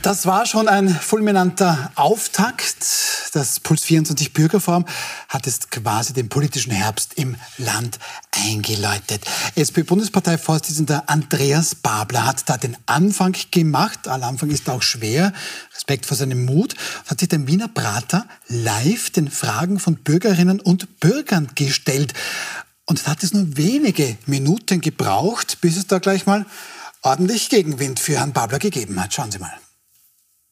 [0.03, 2.87] Das war schon ein fulminanter Auftakt.
[3.35, 4.87] Das Puls 24 Bürgerforum
[5.29, 7.99] hat jetzt quasi den politischen Herbst im Land
[8.31, 9.25] eingeläutet.
[9.57, 14.09] SP-Bundesparteivorsitzender Andreas Babler hat da den Anfang gemacht.
[14.09, 15.35] Aller Anfang ist auch schwer.
[15.75, 16.77] Respekt vor seinem Mut.
[17.07, 22.15] Hat sich den Wiener Prater live den Fragen von Bürgerinnen und Bürgern gestellt.
[22.87, 26.47] Und es hat es nur wenige Minuten gebraucht, bis es da gleich mal
[27.03, 29.13] ordentlich Gegenwind für Herrn Babler gegeben hat.
[29.13, 29.53] Schauen Sie mal.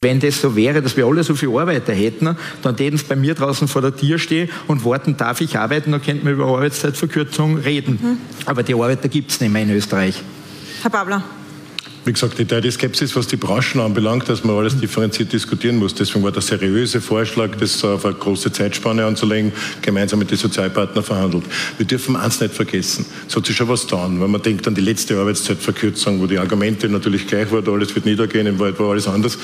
[0.00, 3.16] Wenn das so wäre, dass wir alle so viele Arbeiter hätten, dann täten sie bei
[3.16, 6.46] mir draußen vor der Tür stehen und warten, darf ich arbeiten, dann könnten wir über
[6.46, 7.98] Arbeitszeitverkürzung reden.
[8.00, 8.18] Mhm.
[8.46, 10.22] Aber die Arbeiter gibt es nicht mehr in Österreich.
[10.82, 11.24] Herr Babler
[12.08, 15.76] wie gesagt, ich teile die Skepsis, was die Branchen anbelangt, dass man alles differenziert diskutieren
[15.76, 15.94] muss.
[15.94, 21.04] Deswegen war der seriöse Vorschlag, das auf eine große Zeitspanne anzulegen, gemeinsam mit den Sozialpartnern
[21.04, 21.44] verhandelt.
[21.76, 23.04] Wir dürfen eins nicht vergessen.
[23.28, 26.38] Es hat sich schon was getan, wenn man denkt an die letzte Arbeitszeitverkürzung, wo die
[26.38, 29.34] Argumente natürlich gleich waren, alles wird niedergehen, in Wahrheit war alles anders,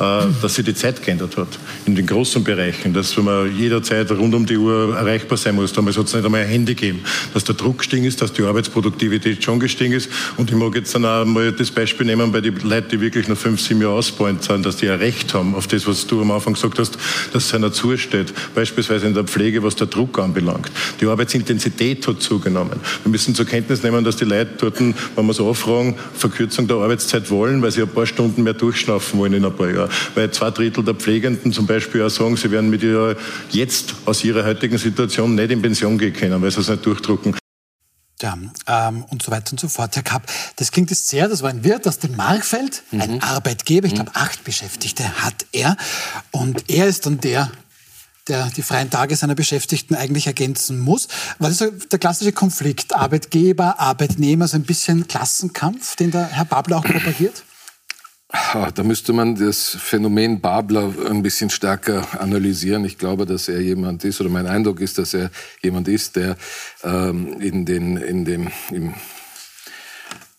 [0.00, 1.48] äh, dass sich die Zeit geändert hat.
[1.84, 5.74] In den großen Bereichen, dass wenn man jederzeit rund um die Uhr erreichbar sein muss,
[5.74, 7.00] damals hat es nicht einmal ein Handy gegeben,
[7.34, 10.08] dass der Druck gestiegen ist, dass die Arbeitsproduktivität schon gestiegen ist.
[10.38, 13.28] Und ich mag jetzt dann auch mal das Beispiel nehmen bei den Leuten, die wirklich
[13.28, 16.20] noch fünf, sieben Jahre ausbauen sind, dass die ein Recht haben auf das, was du
[16.20, 16.96] am Anfang gesagt hast,
[17.32, 18.32] dass es einer zusteht.
[18.54, 20.70] Beispielsweise in der Pflege, was der Druck anbelangt.
[21.00, 22.80] Die Arbeitsintensität hat zugenommen.
[23.02, 26.76] Wir müssen zur Kenntnis nehmen, dass die Leute dort, wenn wir so auffragen, Verkürzung der
[26.76, 29.90] Arbeitszeit wollen, weil sie ein paar Stunden mehr durchschnaufen wollen in ein paar Jahren.
[30.14, 33.16] Weil zwei Drittel der Pflegenden zum Beispiel auch sagen, sie werden mit ihrer
[33.50, 37.36] jetzt aus ihrer heutigen Situation nicht in Pension gehen können, weil sie es nicht durchdrucken.
[38.22, 39.94] Ja, ähm, und so weiter und so fort.
[39.94, 40.22] Herr Kapp,
[40.56, 43.00] das klingt jetzt sehr, das war ein Wirt aus dem Markfeld, mhm.
[43.02, 44.22] ein Arbeitgeber, ich glaube mhm.
[44.22, 45.76] acht Beschäftigte hat er.
[46.30, 47.50] Und er ist dann der,
[48.28, 51.08] der die freien Tage seiner Beschäftigten eigentlich ergänzen muss.
[51.38, 52.94] Was ist der klassische Konflikt?
[52.94, 57.44] Arbeitgeber, Arbeitnehmer, so ein bisschen Klassenkampf, den der Herr Babler auch propagiert?
[58.74, 62.84] Da müsste man das Phänomen Babler ein bisschen stärker analysieren.
[62.84, 65.30] Ich glaube, dass er jemand ist, oder mein Eindruck ist, dass er
[65.62, 66.36] jemand ist, der
[66.82, 68.94] ähm, in, den, in dem, im,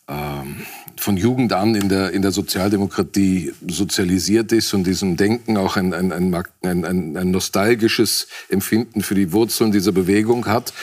[0.07, 0.57] ähm,
[0.97, 5.93] von Jugend an in der, in der Sozialdemokratie sozialisiert ist und diesem Denken auch ein,
[5.93, 6.86] ein, ein,
[7.17, 10.73] ein, nostalgisches Empfinden für die Wurzeln dieser Bewegung hat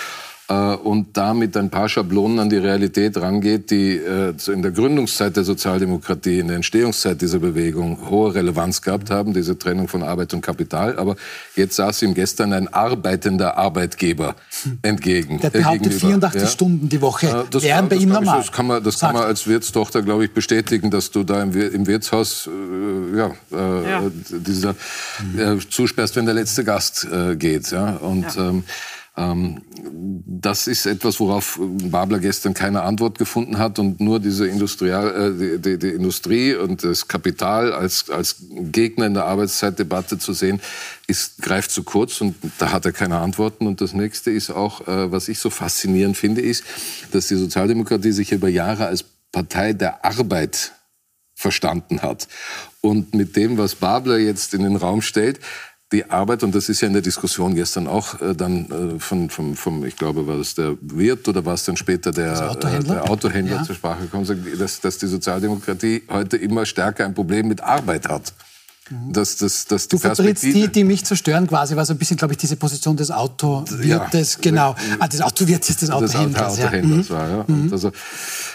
[0.48, 5.44] und damit ein paar Schablonen an die Realität rangeht, die äh, in der Gründungszeit der
[5.44, 10.40] Sozialdemokratie, in der Entstehungszeit dieser Bewegung hohe Relevanz gehabt haben, diese Trennung von Arbeit und
[10.40, 10.98] Kapital.
[10.98, 11.16] Aber
[11.56, 14.36] jetzt saß ihm gestern ein arbeitender Arbeitgeber
[14.82, 15.40] entgegen.
[15.40, 16.48] Der behauptet 84 ja.
[16.48, 18.38] Stunden die Woche das wären bei ihm normal.
[18.38, 21.52] das kann man, das kann man als Wirtstochter, glaube ich, bestätigen, dass du da im,
[21.52, 24.02] im Wirtshaus äh, ja, äh, ja.
[24.30, 24.70] dieser
[25.36, 27.70] äh, zusperrst, wenn der letzte Gast äh, geht.
[27.70, 27.96] Ja?
[27.96, 28.64] Und ähm, ähm,
[29.16, 35.38] das ist etwas, worauf Babler gestern keine Antwort gefunden hat und nur diese Industrial, äh,
[35.38, 40.60] die, die, die, Industrie und das Kapital als, als Gegner in der Arbeitszeitdebatte zu sehen,
[41.06, 43.68] ist, greift zu kurz und da hat er keine Antworten.
[43.68, 46.64] Und das nächste ist auch, äh, was ich so faszinierend finde, ist,
[47.12, 50.72] dass die Sozialdemokratie sich über Jahre als Partei der Arbeit
[51.34, 52.28] verstanden hat
[52.80, 55.40] Und mit dem, was Babler jetzt in den Raum stellt,
[55.94, 59.30] die Arbeit, und das ist ja in der Diskussion gestern auch äh, dann äh, von,
[59.30, 62.96] vom, vom, ich glaube, war das der Wirt oder war es dann später der Autohändler,
[62.96, 63.62] äh, der Autohändler ja.
[63.62, 64.26] zur Sprache gekommen,
[64.58, 68.32] dass, dass die Sozialdemokratie heute immer stärker ein Problem mit Arbeit hat.
[69.08, 72.18] Dass, dass, dass die du vertrittst die, die mich zerstören, quasi, war so ein bisschen,
[72.18, 74.40] glaube ich, diese Position des Autowirtes, ja.
[74.42, 74.76] genau.
[74.98, 76.56] Ah, des Autowirtes, des Autohändlers.
[76.56, 77.14] Des Autohändlers ja.
[77.14, 77.44] war, ja.
[77.46, 77.72] Mhm.
[77.72, 77.92] Also,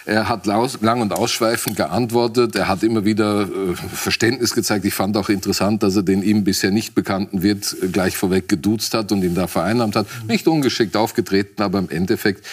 [0.06, 4.86] er hat lang und ausschweifend geantwortet, er hat immer wieder äh, Verständnis gezeigt.
[4.86, 8.94] Ich fand auch interessant, dass er den ihm bisher nicht bekannten Wirt gleich vorweg geduzt
[8.94, 10.06] hat und ihn da vereinnahmt hat.
[10.28, 12.46] Nicht ungeschickt aufgetreten, aber im Endeffekt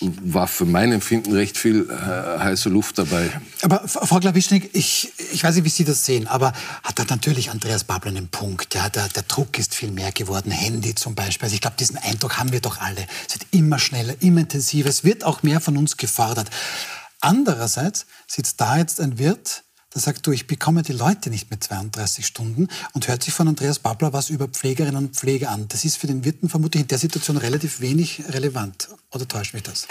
[0.00, 3.30] war für mein Empfinden recht viel äh, heiße Luft dabei.
[3.62, 6.52] Aber Frau Glawischnik, ich, ich weiß nicht, wie Sie das sehen, aber
[6.82, 8.74] hat da natürlich Andreas Babler einen Punkt.
[8.74, 11.46] Ja, der, der Druck ist viel mehr geworden, Handy zum Beispiel.
[11.46, 13.06] Also ich glaube, diesen Eindruck haben wir doch alle.
[13.28, 14.88] Es wird immer schneller, immer intensiver.
[14.88, 16.50] Es wird auch mehr von uns gefordert.
[17.20, 19.63] Andererseits sitzt da jetzt ein Wirt,
[19.94, 23.48] der sagt, du, ich bekomme die Leute nicht mit 32 Stunden und hört sich von
[23.48, 25.66] Andreas Babler was über Pflegerinnen und Pfleger an.
[25.68, 28.88] Das ist für den Wirten vermutlich in der Situation relativ wenig relevant.
[29.12, 29.86] Oder täuscht mich das?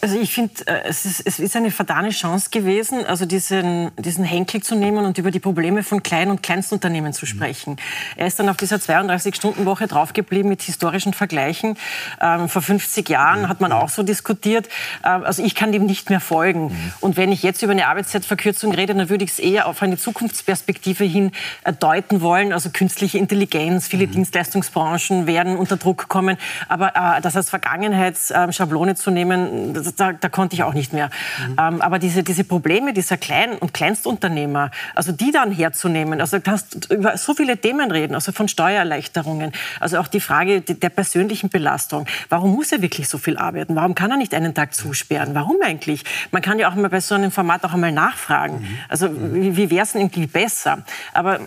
[0.00, 4.24] Also ich finde, äh, es ist, es ist eine verdane Chance gewesen, also diesen, diesen
[4.24, 7.76] Henkel zu nehmen und über die Probleme von Klein- und Kleinstunternehmen zu sprechen.
[8.16, 11.76] Er ist dann auf dieser 32-Stunden-Woche draufgeblieben mit historischen Vergleichen.
[12.20, 14.68] Ähm, vor 50 Jahren hat man auch so diskutiert.
[15.04, 16.92] Ähm, also ich kann dem nicht mehr folgen.
[17.00, 19.96] Und wenn ich jetzt über eine Arbeitszeitverkürzung rede, dann würde ich es eher auf eine
[19.96, 21.32] Zukunftsperspektive hin
[21.64, 22.52] äh, deuten wollen.
[22.52, 24.12] Also künstliche Intelligenz, viele mhm.
[24.12, 26.36] Dienstleistungsbranchen werden unter Druck kommen.
[26.68, 31.10] Aber äh, das als Vergangenheitsschablone zu nehmen, da, da, konnte ich auch nicht mehr.
[31.46, 31.56] Mhm.
[31.58, 36.42] Ähm, aber diese, diese Probleme dieser Klein- und Kleinstunternehmer, also die dann herzunehmen, also du
[36.42, 41.50] kannst über so viele Themen reden, also von Steuererleichterungen, also auch die Frage der persönlichen
[41.50, 42.06] Belastung.
[42.28, 43.74] Warum muss er wirklich so viel arbeiten?
[43.76, 45.34] Warum kann er nicht einen Tag zusperren?
[45.34, 46.04] Warum eigentlich?
[46.30, 48.60] Man kann ja auch mal bei so einem Format auch einmal nachfragen.
[48.60, 48.78] Mhm.
[48.88, 50.84] Also wie, wie wäre es denn irgendwie besser?
[51.12, 51.40] Aber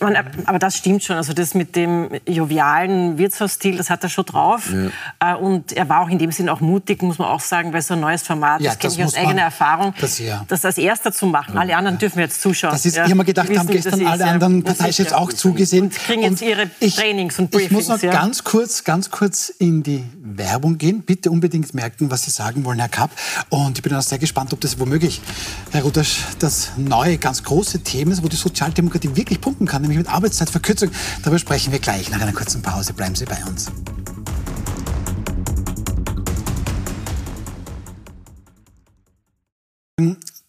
[0.00, 0.16] man,
[0.46, 1.16] aber das stimmt schon.
[1.16, 4.70] Also das mit dem jovialen Wirtshausstil, das hat er schon drauf.
[5.20, 5.34] Ja.
[5.34, 7.82] Äh, und er war auch in dem Sinn auch mutig, muss man auch sagen, weil
[7.82, 10.44] so ein neues Format, ja, das kenne ich aus eigener Erfahrung, das, ja.
[10.48, 11.56] das als erster zu machen.
[11.56, 12.72] Alle anderen dürfen jetzt zuschauen.
[12.72, 15.84] Das ist, Ich habe mir gedacht, haben gestern alle anderen Parteichefs auch zugesehen.
[15.84, 17.70] Und kriegen jetzt ihre ich, Trainings und Briefings.
[17.70, 21.02] Ich muss noch ganz, kurz, ganz kurz in die Werbung gehen.
[21.02, 23.10] Bitte unbedingt merken, was Sie sagen wollen, Herr Kapp.
[23.48, 25.20] Und ich bin auch sehr gespannt, ob das womöglich,
[25.70, 29.98] Herr Rudasch, das neue, ganz große Thema ist, wo die Sozialdemokratie wirklich pumpen kann, nämlich
[29.98, 30.90] mit Arbeitszeitverkürzung.
[31.22, 32.92] Darüber sprechen wir gleich nach einer kurzen Pause.
[32.92, 33.70] Bleiben Sie bei uns.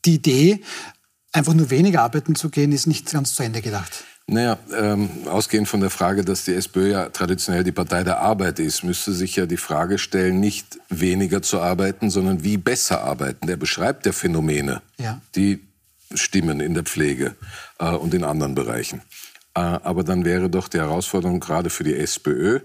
[0.06, 0.62] Die Idee,
[1.32, 4.06] einfach nur weniger arbeiten zu gehen, ist nicht ganz zu Ende gedacht.
[4.28, 8.60] Naja, ähm, ausgehend von der Frage, dass die SPÖ ja traditionell die Partei der Arbeit
[8.60, 13.48] ist, müsste sich ja die Frage stellen, nicht weniger zu arbeiten, sondern wie besser arbeiten.
[13.48, 15.20] Der beschreibt ja Phänomene, ja.
[15.36, 15.60] die
[16.16, 17.36] stimmen in der Pflege
[17.80, 19.02] äh, und in anderen Bereichen.
[19.54, 22.60] Äh, aber dann wäre doch die Herausforderung gerade für die SPÖ,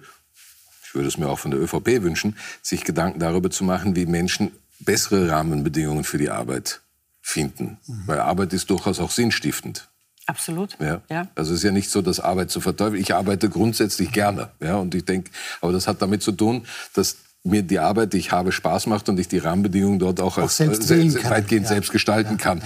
[0.85, 4.07] ich würde es mir auch von der ÖVP wünschen, sich Gedanken darüber zu machen, wie
[4.07, 6.81] Menschen bessere Rahmenbedingungen für die Arbeit
[7.21, 7.79] finden.
[7.87, 8.03] Mhm.
[8.07, 9.89] Weil Arbeit ist durchaus auch sinnstiftend.
[10.27, 10.77] Absolut.
[10.81, 11.03] Ja.
[11.09, 11.29] ja.
[11.35, 13.01] Also es ist ja nicht so, dass Arbeit zu verteufeln.
[13.01, 14.51] Ich arbeite grundsätzlich gerne.
[14.61, 14.77] Ja.
[14.77, 15.31] Und ich denke,
[15.61, 19.09] aber das hat damit zu tun, dass mir die Arbeit, die ich habe, Spaß macht
[19.09, 21.75] und ich die Rahmenbedingungen dort auch, auch als, äh, weitgehend ja.
[21.75, 22.39] selbst gestalten ja.
[22.39, 22.63] kann.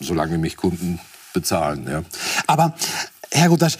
[0.00, 1.00] Solange mich Kunden
[1.32, 1.86] bezahlen.
[1.88, 2.04] Ja.
[2.46, 2.74] Aber
[3.30, 3.76] Herr Rudasch,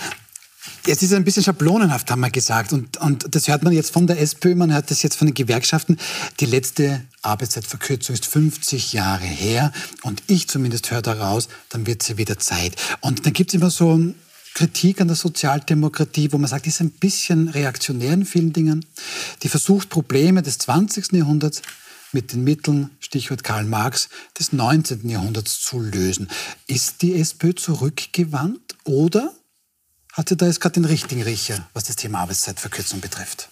[0.86, 2.72] Jetzt ist es ein bisschen schablonenhaft, haben wir gesagt.
[2.72, 5.34] Und, und das hört man jetzt von der SPÖ, man hört das jetzt von den
[5.34, 5.98] Gewerkschaften.
[6.40, 9.72] Die letzte Arbeitszeitverkürzung ist 50 Jahre her.
[10.02, 12.74] Und ich zumindest höre daraus, dann wird sie wieder Zeit.
[13.00, 14.00] Und dann gibt es immer so
[14.54, 18.84] Kritik an der Sozialdemokratie, wo man sagt, die ist ein bisschen reaktionär in vielen Dingen.
[19.42, 21.12] Die versucht, Probleme des 20.
[21.12, 21.62] Jahrhunderts
[22.12, 25.08] mit den Mitteln, Stichwort Karl Marx, des 19.
[25.08, 26.28] Jahrhunderts zu lösen.
[26.66, 29.32] Ist die SPÖ zurückgewandt oder
[30.12, 33.50] hat sie da jetzt gerade den richtigen Riecher, was das Thema Arbeitszeitverkürzung betrifft?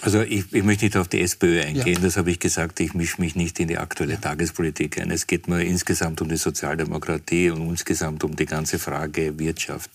[0.00, 2.00] Also ich, ich, möchte nicht auf die SPÖ eingehen, ja.
[2.00, 4.20] das habe ich gesagt, ich mische mich nicht in die aktuelle ja.
[4.20, 5.10] Tagespolitik ein.
[5.10, 9.90] Es geht mir insgesamt um die Sozialdemokratie und insgesamt um die ganze Frage Wirtschaft.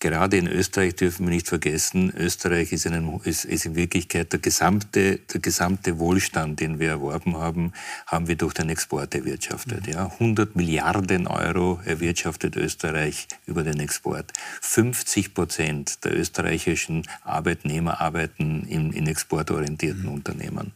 [0.00, 4.38] Gerade in Österreich dürfen wir nicht vergessen, Österreich ist, einen, ist, ist in Wirklichkeit der
[4.38, 7.72] gesamte, der gesamte Wohlstand, den wir erworben haben,
[8.06, 9.88] haben wir durch den Export erwirtschaftet.
[9.88, 10.06] Ja.
[10.06, 14.32] 100 Milliarden Euro erwirtschaftet Österreich über den Export.
[14.60, 20.12] 50 Prozent der österreichischen Arbeitnehmer arbeiten in, in exportorientierten mhm.
[20.12, 20.72] Unternehmen.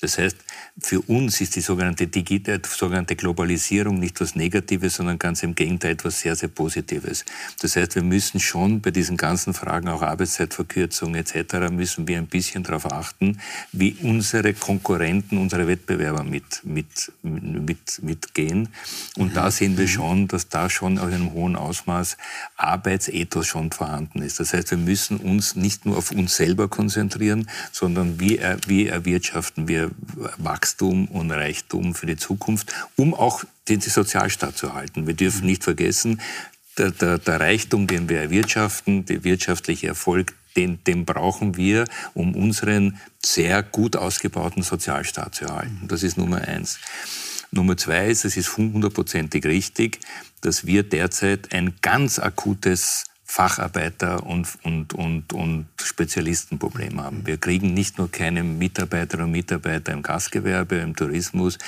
[0.00, 0.36] Das heißt,
[0.80, 5.56] für uns ist die sogenannte, Digi äh, sogenannte Globalisierung nicht was Negatives, sondern ganz im
[5.56, 7.24] Gegenteil etwas sehr, sehr Positives.
[7.60, 12.28] Das heißt, wir müssen schon bei diesen ganzen Fragen, auch Arbeitszeitverkürzung etc., müssen wir ein
[12.28, 13.40] bisschen darauf achten,
[13.72, 18.68] wie unsere Konkurrenten, unsere Wettbewerber mit, mit, mit, mitgehen.
[19.16, 22.16] Und da sehen wir schon, dass da schon auf einem hohen Ausmaß
[22.56, 24.38] Arbeitsethos schon vorhanden ist.
[24.38, 29.66] Das heißt, wir müssen uns nicht nur auf uns selber konzentrieren, sondern wie, wie erwirtschaften
[29.66, 29.87] wir
[30.38, 35.06] Wachstum und Reichtum für die Zukunft, um auch den Sozialstaat zu erhalten.
[35.06, 36.20] Wir dürfen nicht vergessen,
[36.78, 41.84] der, der, der Reichtum, den wir erwirtschaften, der wirtschaftliche Erfolg, den, den brauchen wir,
[42.14, 45.86] um unseren sehr gut ausgebauten Sozialstaat zu erhalten.
[45.88, 46.78] Das ist Nummer eins.
[47.50, 50.00] Nummer zwei ist, es ist hundertprozentig richtig,
[50.40, 57.26] dass wir derzeit ein ganz akutes Facharbeiter und, und, und, und Spezialistenproblem haben.
[57.26, 61.58] Wir kriegen nicht nur keine Mitarbeiterinnen und Mitarbeiter im Gastgewerbe, im Tourismus,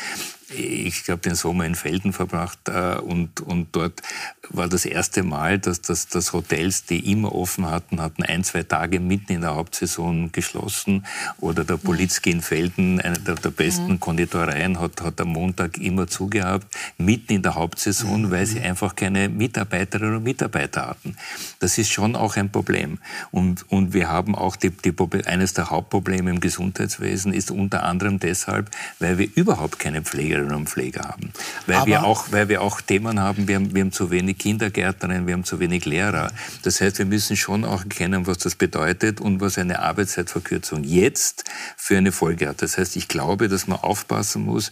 [0.56, 4.02] ich glaube, den Sommer in Felden verbracht äh, und, und dort
[4.48, 8.64] war das erste Mal, dass, dass, dass Hotels, die immer offen hatten, hatten ein, zwei
[8.64, 11.06] Tage mitten in der Hauptsaison geschlossen.
[11.38, 14.00] Oder der Polizki in Felden, eine der, der besten mhm.
[14.00, 16.66] Konditoreien, hat, hat am Montag immer zugehabt,
[16.98, 18.30] mitten in der Hauptsaison, mhm.
[18.30, 21.16] weil sie einfach keine Mitarbeiterinnen und Mitarbeiter hatten.
[21.60, 22.98] Das ist schon auch ein Problem.
[23.30, 24.92] Und, und wir haben auch die, die,
[25.26, 30.56] eines der Hauptprobleme im Gesundheitswesen ist unter anderem deshalb, weil wir überhaupt keine Pfleger Pflegerinnen
[30.56, 31.32] und Pfleger haben.
[31.66, 35.26] Weil, wir auch, weil wir auch Themen haben, wir haben, wir haben zu wenig Kindergärterinnen,
[35.26, 36.30] wir haben zu wenig Lehrer.
[36.62, 41.44] Das heißt, wir müssen schon auch erkennen, was das bedeutet und was eine Arbeitszeitverkürzung jetzt
[41.76, 42.62] für eine Folge hat.
[42.62, 44.70] Das heißt, ich glaube, dass man aufpassen muss,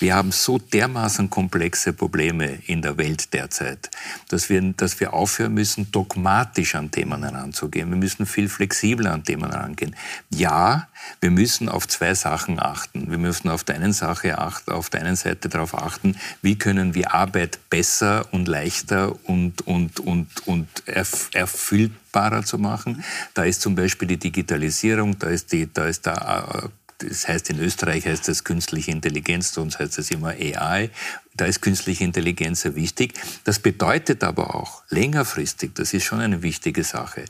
[0.00, 3.90] wir haben so dermaßen komplexe Probleme in der Welt derzeit,
[4.28, 7.90] dass wir, dass wir aufhören müssen, dogmatisch an Themen heranzugehen.
[7.90, 9.94] Wir müssen viel flexibler an Themen herangehen.
[10.30, 10.88] Ja,
[11.20, 13.10] wir müssen auf zwei Sachen achten.
[13.10, 16.94] Wir müssen auf der einen Sache achten, auf der einen Seite darauf achten, wie können
[16.94, 23.04] wir Arbeit besser und leichter und, und, und, und erfüllbarer zu machen.
[23.34, 26.68] Da ist zum Beispiel die Digitalisierung, da ist, die, da ist der äh,
[27.00, 30.90] das heißt in Österreich heißt das künstliche Intelligenz, uns heißt das immer AI.
[31.34, 33.14] Da ist künstliche Intelligenz sehr wichtig.
[33.44, 37.24] Das bedeutet aber auch längerfristig, das ist schon eine wichtige Sache,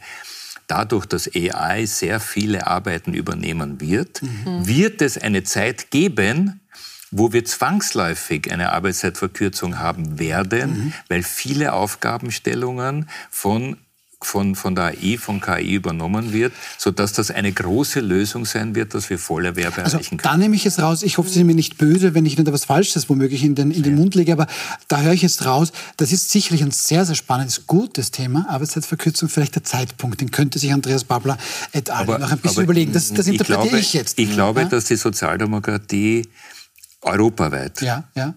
[0.66, 4.66] dadurch, dass AI sehr viele Arbeiten übernehmen wird, mhm.
[4.66, 6.60] wird es eine Zeit geben,
[7.10, 10.92] wo wir zwangsläufig eine Arbeitszeitverkürzung haben werden, mhm.
[11.08, 13.76] weil viele Aufgabenstellungen von
[14.22, 18.94] von, von der AI, von KI übernommen wird, sodass das eine große Lösung sein wird,
[18.94, 20.32] dass wir Vollerwerbe also, erreichen können.
[20.32, 22.44] Da nehme ich jetzt raus, ich hoffe, Sie sind mir nicht böse, wenn ich Ihnen
[22.44, 24.46] da was Falsches womöglich in den, in den Mund lege, aber
[24.88, 29.28] da höre ich jetzt raus, das ist sicherlich ein sehr, sehr spannendes, gutes Thema, Arbeitszeitverkürzung,
[29.28, 31.38] vielleicht der Zeitpunkt, den könnte sich Andreas Babler
[31.72, 32.06] et al.
[32.06, 32.92] noch ein bisschen überlegen.
[32.92, 34.18] Das, das interpretiere ich, glaube, ich jetzt.
[34.18, 34.68] Ich glaube, ja?
[34.68, 36.28] dass die Sozialdemokratie
[37.02, 38.34] europaweit ja, ja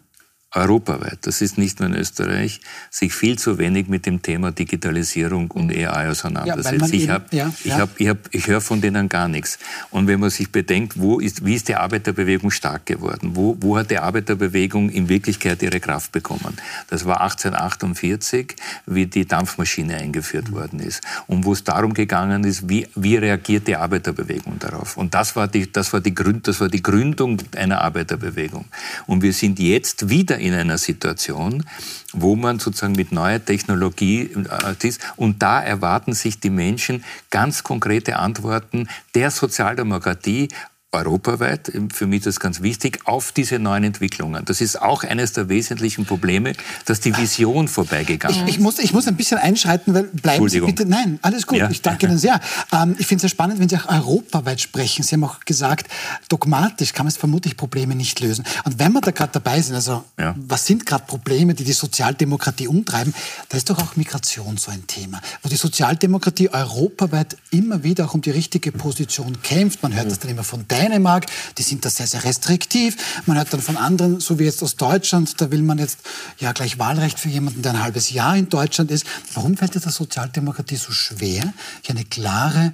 [0.56, 5.49] europaweit, das ist nicht nur in Österreich, sich viel zu wenig mit dem Thema Digitalisierung
[5.51, 6.93] und AI auseinandersetzt.
[6.93, 9.58] Ja, ich, ja, ich, hab, ich, hab, ich höre von denen gar nichts.
[9.89, 13.32] Und wenn man sich bedenkt, wo ist, wie ist die Arbeiterbewegung stark geworden?
[13.34, 16.58] Wo, wo hat die Arbeiterbewegung in Wirklichkeit ihre Kraft bekommen?
[16.88, 20.56] Das war 1848, wie die Dampfmaschine eingeführt mhm.
[20.56, 21.01] worden ist.
[21.26, 24.97] Und wo es darum gegangen ist, wie, wie reagiert die Arbeiterbewegung darauf?
[24.97, 28.66] Und das war, die, das, war die Gründ, das war die Gründung einer Arbeiterbewegung.
[29.08, 31.63] Und wir sind jetzt wieder in einer Situation,
[32.11, 34.99] wo man sozusagen mit neuer Technologie äh, ist.
[35.15, 40.49] Und da erwarten sich die Menschen ganz konkrete Antworten der Sozialdemokratie
[40.93, 44.45] europaweit, für mich das ganz wichtig, auf diese neuen Entwicklungen.
[44.45, 46.53] Das ist auch eines der wesentlichen Probleme,
[46.85, 48.43] dass die Vision vorbeigegangen ist.
[48.43, 50.85] Ich, ich, muss, ich muss ein bisschen einschreiten, weil bleiben Sie bitte.
[50.85, 51.57] Nein, alles gut.
[51.57, 51.69] Ja.
[51.69, 52.39] Ich danke Ihnen sehr.
[52.71, 55.03] Ähm, ich finde es sehr spannend, wenn Sie auch europaweit sprechen.
[55.03, 55.87] Sie haben auch gesagt,
[56.29, 58.45] dogmatisch kann man es vermutlich Probleme nicht lösen.
[58.63, 60.35] Und wenn wir da gerade dabei sind, also ja.
[60.37, 63.13] was sind gerade Probleme, die die Sozialdemokratie umtreiben,
[63.49, 68.13] da ist doch auch Migration so ein Thema, wo die Sozialdemokratie europaweit immer wieder auch
[68.13, 69.81] um die richtige Position kämpft.
[69.83, 70.09] Man hört mhm.
[70.09, 73.21] das dann immer von Dänemark, die sind da sehr, sehr restriktiv.
[73.25, 75.99] Man hört dann von anderen, so wie jetzt aus Deutschland, da will man jetzt
[76.39, 79.05] ja gleich Wahlrecht für jemanden, der ein halbes Jahr in Deutschland ist.
[79.34, 82.73] Warum fällt es der Sozialdemokratie so schwer, hier eine klare,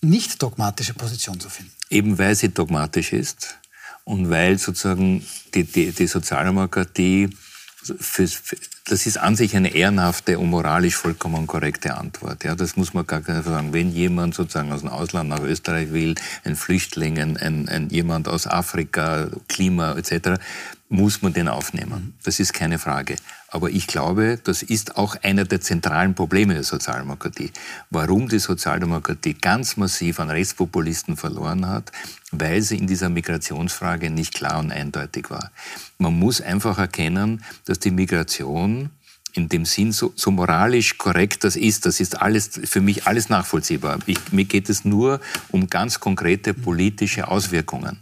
[0.00, 1.72] nicht dogmatische Position zu finden?
[1.90, 3.56] Eben weil sie dogmatisch ist
[4.04, 5.24] und weil sozusagen
[5.54, 7.30] die, die, die Sozialdemokratie
[7.98, 8.56] für, für,
[8.86, 12.44] das ist an sich eine ehrenhafte und moralisch vollkommen korrekte Antwort.
[12.44, 13.72] Ja, das muss man gar nicht sagen.
[13.72, 16.14] Wenn jemand sozusagen aus dem Ausland nach Österreich will,
[16.44, 20.40] ein Flüchtling, ein, ein, ein jemand aus Afrika, Klima etc.,
[20.88, 22.14] muss man den aufnehmen.
[22.24, 23.16] Das ist keine Frage.
[23.54, 27.52] Aber ich glaube, das ist auch einer der zentralen Probleme der Sozialdemokratie.
[27.88, 31.92] Warum die Sozialdemokratie ganz massiv an Rechtspopulisten verloren hat,
[32.32, 35.52] weil sie in dieser Migrationsfrage nicht klar und eindeutig war.
[35.98, 38.90] Man muss einfach erkennen, dass die Migration
[39.34, 43.28] in dem Sinn, so, so moralisch korrekt das ist, das ist alles für mich alles
[43.28, 44.00] nachvollziehbar.
[44.06, 45.20] Ich, mir geht es nur
[45.52, 48.00] um ganz konkrete politische Auswirkungen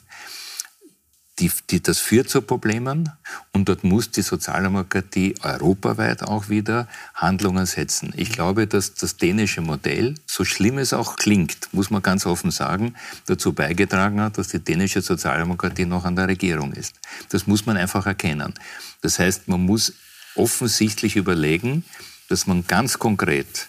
[1.42, 3.10] die, die, das führt zu Problemen
[3.52, 8.12] und dort muss die Sozialdemokratie europaweit auch wieder Handlungen setzen.
[8.16, 12.52] Ich glaube, dass das dänische Modell, so schlimm es auch klingt, muss man ganz offen
[12.52, 12.94] sagen,
[13.26, 16.94] dazu beigetragen hat, dass die dänische Sozialdemokratie noch an der Regierung ist.
[17.30, 18.54] Das muss man einfach erkennen.
[19.00, 19.94] Das heißt, man muss
[20.36, 21.84] offensichtlich überlegen,
[22.28, 23.66] dass man ganz konkret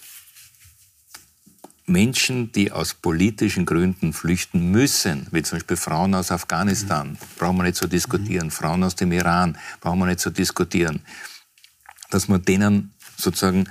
[1.85, 7.17] Menschen, die aus politischen Gründen flüchten müssen, wie zum Beispiel Frauen aus Afghanistan, mhm.
[7.37, 11.01] brauchen wir nicht zu diskutieren, Frauen aus dem Iran, brauchen wir nicht zu diskutieren,
[12.09, 13.69] dass man denen sozusagen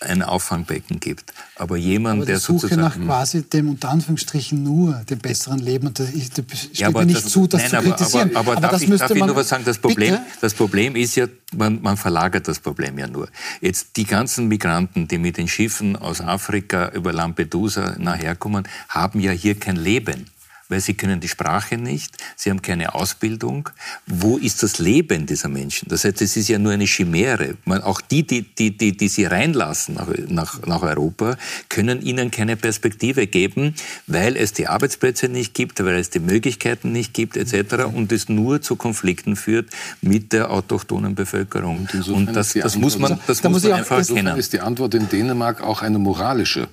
[0.00, 1.32] ein Auffangbecken gibt.
[1.54, 2.82] Aber jemand, aber der Suche sozusagen...
[2.82, 6.90] nach quasi dem, unter Anführungsstrichen, nur dem besseren Leben, und das, ich, das steht ja,
[6.90, 8.36] mir nicht das, zu, das nein, zu kritisieren.
[8.36, 9.64] Aber, aber, aber, aber darf, ich, darf ich nur was sagen?
[9.64, 11.26] Das Problem, das Problem ist ja,
[11.56, 13.28] man, man verlagert das Problem ja nur.
[13.62, 19.32] Jetzt die ganzen Migranten, die mit den Schiffen aus Afrika über Lampedusa nachherkommen, haben ja
[19.32, 20.26] hier kein Leben
[20.68, 23.70] weil sie können die Sprache nicht, sie haben keine Ausbildung.
[24.06, 25.88] Wo ist das Leben dieser Menschen?
[25.88, 27.56] Das heißt, es ist ja nur eine Chimäre.
[27.64, 31.36] Man, auch die, die, die, die, die sie reinlassen nach, nach, nach Europa,
[31.68, 33.74] können ihnen keine Perspektive geben,
[34.06, 37.84] weil es die Arbeitsplätze nicht gibt, weil es die Möglichkeiten nicht gibt, etc.
[37.92, 41.88] Und es nur zu Konflikten führt mit der autochthonen Bevölkerung.
[41.92, 44.36] Und, und das, das muss man, das da muss man einfach erkennen.
[44.36, 46.68] ist die Antwort in Dänemark auch eine moralische.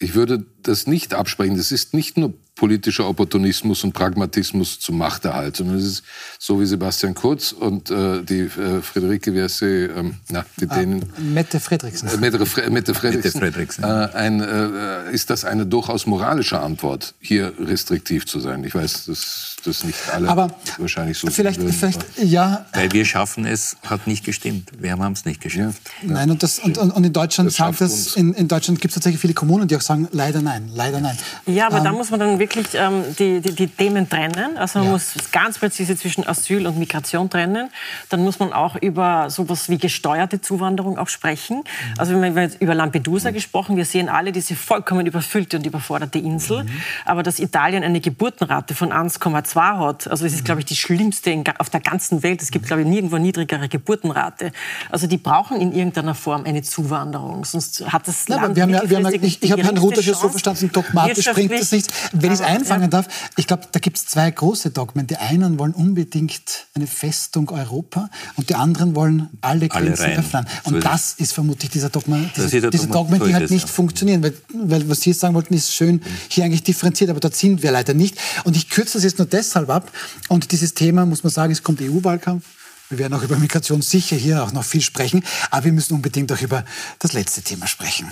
[0.00, 1.56] Ich würde das nicht absprechen.
[1.56, 6.02] Das ist nicht nur politischer Opportunismus und Pragmatismus zum Machterhalt, sondern es ist
[6.38, 10.68] so wie Sebastian Kurz und äh, die äh, Friederike, wie heißt sie, ähm, na, die
[10.68, 11.04] ah, Dänen.
[11.18, 12.08] Mette Fredriksen.
[12.08, 13.40] Äh, Mette, Fre Mette Fredriksen.
[13.40, 13.84] Mette Fredriksen.
[13.84, 18.64] Äh, ein, äh, ist das eine durchaus moralische Antwort, hier restriktiv zu sein?
[18.64, 22.66] Ich weiß, dass das nicht alle Aber wahrscheinlich so vielleicht, würden, vielleicht ja.
[22.72, 24.70] Weil wir schaffen es, hat nicht gestimmt.
[24.78, 25.80] Wir haben es nicht geschafft.
[26.02, 29.20] Ja, Nein, und, das, und, und in Deutschland, das in, in Deutschland gibt es tatsächlich
[29.20, 31.16] viele Kommunen, die auch sagen, leider nein, leider nein.
[31.46, 34.56] Ja, aber ähm, da muss man dann wirklich ähm, die, die, die, Themen trennen.
[34.56, 34.92] Also man ja.
[34.92, 37.70] muss ganz präzise zwischen Asyl und Migration trennen.
[38.08, 41.58] Dann muss man auch über sowas wie gesteuerte Zuwanderung auch sprechen.
[41.58, 41.94] Mhm.
[41.98, 43.34] Also wir haben über Lampedusa mhm.
[43.34, 43.76] gesprochen.
[43.76, 46.64] Wir sehen alle diese vollkommen überfüllte und überforderte Insel.
[46.64, 46.70] Mhm.
[47.04, 51.30] Aber dass Italien eine Geburtenrate von 1,2 hat, also es ist, glaube ich, die schlimmste
[51.30, 52.42] in, auf der ganzen Welt.
[52.42, 54.52] Es gibt, glaube ich, nirgendwo niedrigere Geburtenrate.
[54.90, 57.44] Also die brauchen in irgendeiner Form eine Zuwanderung.
[57.44, 59.78] Sonst hat das Land ja, wir haben ja, wir haben ja, ich, ich habe Herrn
[59.78, 61.92] Ruther so verstanden, dogmatisch bringt das nichts.
[62.12, 65.06] Wenn ich es einfangen darf, ich glaube, da gibt es zwei große Dogmen.
[65.06, 70.46] Die einen wollen unbedingt eine Festung Europa und die anderen wollen alle Grenzen alle öffnen.
[70.64, 73.72] Und so das ist vermutlich dieser Dogma, diese, diese Dogmen, die halt nicht ja.
[73.72, 74.22] funktionieren.
[74.22, 77.62] Weil, weil was Sie jetzt sagen wollten, ist schön hier eigentlich differenziert, aber dort sind
[77.62, 78.16] wir leider nicht.
[78.44, 79.90] Und ich kürze das jetzt nur deshalb ab.
[80.28, 82.44] Und dieses Thema, muss man sagen, es kommt EU-Wahlkampf.
[82.90, 86.32] Wir werden auch über Migration sicher hier auch noch viel sprechen, aber wir müssen unbedingt
[86.32, 86.64] auch über
[86.98, 88.10] das letzte Thema sprechen.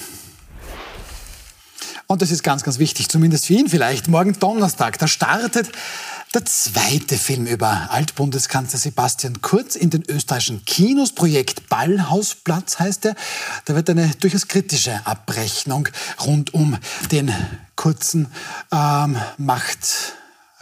[2.09, 4.07] Und das ist ganz, ganz wichtig, zumindest für ihn vielleicht.
[4.07, 5.69] Morgen Donnerstag, da startet
[6.35, 11.13] der zweite Film über Altbundeskanzler Sebastian Kurz in den österreichischen Kinos.
[11.13, 13.17] Projekt Ballhausplatz heißt er.
[13.65, 15.89] Da wird eine durchaus kritische Abrechnung
[16.25, 16.77] rund um
[17.11, 17.33] den
[17.75, 18.29] kurzen
[18.71, 20.15] ähm, Macht.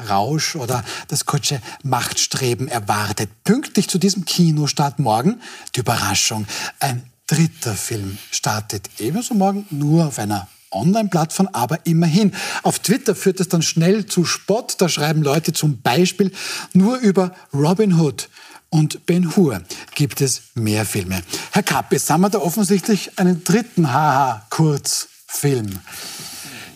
[0.09, 3.31] Rausch oder das kurzsche Machtstreben erwartet.
[3.45, 5.41] Pünktlich zu diesem Kinostart morgen
[5.75, 6.47] die Überraschung.
[6.81, 12.33] Ein dritter Film startet ebenso morgen, nur auf einer Online-Plattform, aber immerhin.
[12.63, 14.75] Auf Twitter führt es dann schnell zu Spott.
[14.79, 16.33] Da schreiben Leute zum Beispiel
[16.73, 18.29] nur über Robin Hood
[18.75, 19.63] und Ben Hur
[19.95, 21.23] gibt es mehr Filme.
[21.53, 25.79] Herr Kapp, jetzt haben wir da offensichtlich einen dritten Haha-Kurzfilm.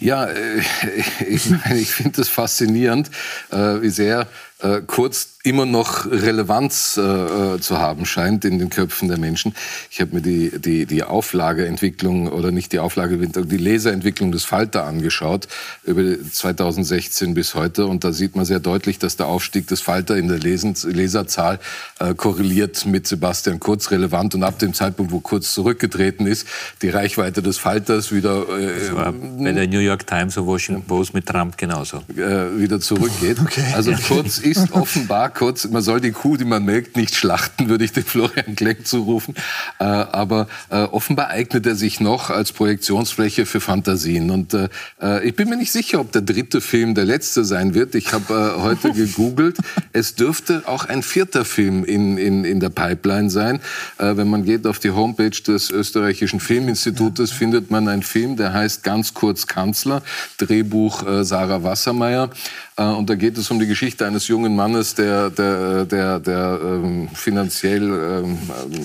[0.01, 0.61] Ja, äh,
[1.29, 3.11] ich, ich finde es faszinierend,
[3.51, 4.27] äh, wie sehr
[4.61, 9.55] äh, Kurz immer noch Relevanz äh, äh, zu haben scheint in den Köpfen der Menschen.
[9.91, 14.85] Ich habe mir die, die, die Auflageentwicklung oder nicht die Auflageentwicklung, die Leserentwicklung des Falter
[14.85, 15.49] angeschaut
[15.85, 20.17] über 2016 bis heute und da sieht man sehr deutlich, dass der Aufstieg des Falter
[20.17, 21.61] in der Lesens Leserzahl
[22.01, 26.47] äh, korreliert mit Sebastian Kurz relevant und ab dem Zeitpunkt, wo Kurz zurückgetreten ist,
[26.83, 30.83] die Reichweite des Falters wieder äh, das war bei der New York Times und Washington
[30.83, 33.39] Post mit Trump genauso äh, wieder zurückgeht.
[33.49, 33.73] Okay.
[33.75, 37.85] Also Kurz ist offenbar kurz, man soll die Kuh, die man melkt, nicht schlachten, würde
[37.85, 39.35] ich dem Florian Klenk zurufen.
[39.79, 44.31] Äh, aber äh, offenbar eignet er sich noch als Projektionsfläche für Fantasien.
[44.31, 44.69] Und äh,
[45.01, 47.95] äh ich bin mir nicht sicher, ob der dritte Film der letzte sein wird.
[47.95, 49.59] Ich habe äh, heute gegoogelt.
[49.93, 53.61] Es dürfte auch ein vierter Film in, in, in der Pipeline sein.
[53.99, 57.37] Äh, wenn man geht auf die Homepage des österreichischen Filminstitutes, ja.
[57.37, 60.03] findet man einen Film, der heißt ganz kurz Kanzler,
[60.39, 62.31] Drehbuch Sarah Wassermeier.
[62.79, 66.61] Äh, und da geht es um die Geschichte eines jungen Mannes, der, der, der, der
[66.63, 67.83] ähm, finanziell
[68.25, 68.39] ähm,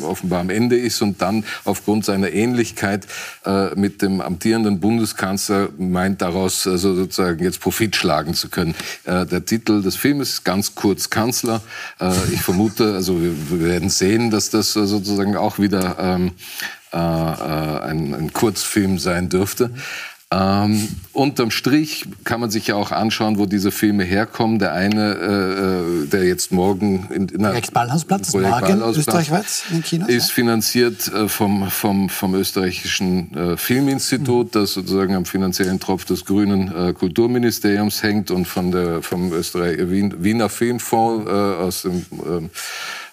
[0.03, 3.07] offenbar am Ende ist und dann aufgrund seiner Ähnlichkeit
[3.45, 8.75] äh, mit dem amtierenden Bundeskanzler meint, daraus also sozusagen jetzt Profit schlagen zu können.
[9.05, 11.61] Äh, der Titel des Films ist ganz kurz Kanzler.
[11.99, 16.31] Äh, ich vermute, also wir, wir, werden sehen, dass das sozusagen auch wieder ähm,
[16.93, 19.71] äh, äh, ein, ein Kurzfilm sein dürfte.
[20.33, 24.57] Ähm, unterm Strich kann man sich ja auch anschauen, wo diese Filme herkommen.
[24.57, 29.83] Der eine, äh, äh der jetzt morgen in, in Projekt Ballhausplatz, Projekt Ballhausplatz österreichweit in
[29.83, 34.59] China, ist finanziert äh, vom, vom, vom österreichischen äh, Filminstitut, mhm.
[34.59, 39.77] das sozusagen am finanziellen Tropf des grünen äh, Kulturministeriums hängt und von der, vom Österreich,
[39.89, 42.49] Wien, Wiener Filmfonds äh, aus dem ähm,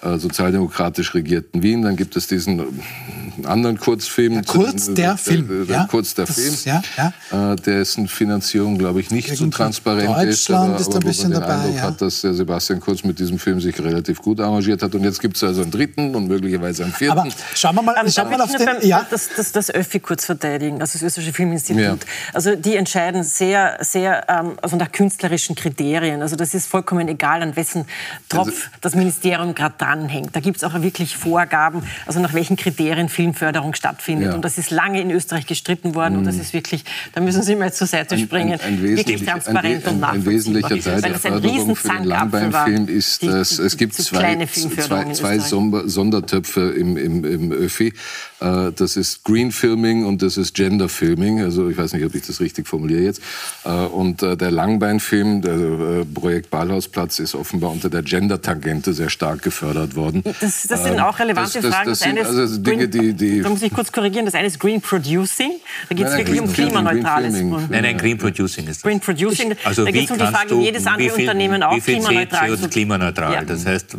[0.02, 1.82] äh, sozialdemokratisch regierten Wien.
[1.82, 4.34] Dann gibt es diesen äh, anderen Kurzfilm.
[4.34, 5.48] Ja, kurz den, der, Film.
[5.48, 6.54] Der, der, ja, kurz der das, Film.
[6.64, 7.52] Ja, ja.
[7.52, 10.50] Äh, dessen Finanzierung, glaube ich, nicht Gegen so transparent ist.
[10.50, 11.82] Aber, ist ein bisschen man den dabei, Eindruck ja.
[11.82, 14.94] hat, dass der Sebastian Kurz mit diesem Film sich relativ gut arrangiert hat.
[14.94, 17.18] Und jetzt gibt es also einen dritten und möglicherweise einen vierten.
[17.18, 18.88] Aber schauen wir mal, ähm, schauen wir mal auf den...
[18.88, 19.06] Ja?
[19.10, 21.82] Das, das, das Öffi kurz verteidigen, also das österreichische Filminstitut.
[21.82, 21.96] Ja.
[22.32, 26.22] Also die entscheiden sehr, sehr ähm, also nach künstlerischen Kriterien.
[26.22, 27.84] Also das ist vollkommen egal, an wessen
[28.28, 30.34] Tropf also, das Ministerium gerade dranhängt.
[30.34, 34.28] Da gibt es auch wirklich Vorgaben, also nach welchen Kriterien Filmförderung stattfindet.
[34.28, 34.34] Ja.
[34.34, 36.14] Und das ist lange in Österreich gestritten worden.
[36.14, 36.18] Mhm.
[36.20, 39.24] Und das ist wirklich, da müssen Sie mal zur Seite springen, ein, ein, ein wirklich
[39.24, 40.12] transparent ein, und nachvollziehbar.
[40.12, 45.38] Ein wesentlicher Teil der Förderung für den Langbeinfilm ist, dass es gibt zwei, zwei, zwei
[45.38, 47.92] Sondertöpfe im, im, im ÖFI.
[48.40, 51.40] Äh, das ist Green Filming und das ist Gender Filming.
[51.42, 53.22] Also ich weiß nicht, ob ich das richtig formuliere jetzt.
[53.64, 59.42] Äh, und äh, der Langbeinfilm, der Projekt Ballhausplatz, ist offenbar unter der Gender-Tangente sehr stark
[59.42, 60.22] gefördert worden.
[60.40, 61.88] Das, das sind auch relevante das, das, Fragen.
[61.90, 63.42] Das, sind also Dinge, die, die...
[63.42, 64.24] Da muss ich kurz korrigieren.
[64.24, 65.52] Das eine ist Green Producing.
[65.88, 67.34] Da geht es wirklich Green, um klimaneutrales.
[67.34, 68.82] Nein, nein, Green Producing ist das.
[68.82, 69.54] Green Producing.
[69.64, 72.68] Also da geht es um die Frage, du, jedes andere viel, Unternehmen auch klimaneutral zu...
[72.68, 73.32] klimaneutral.
[73.32, 73.44] Ja.
[73.44, 73.96] Das heißt,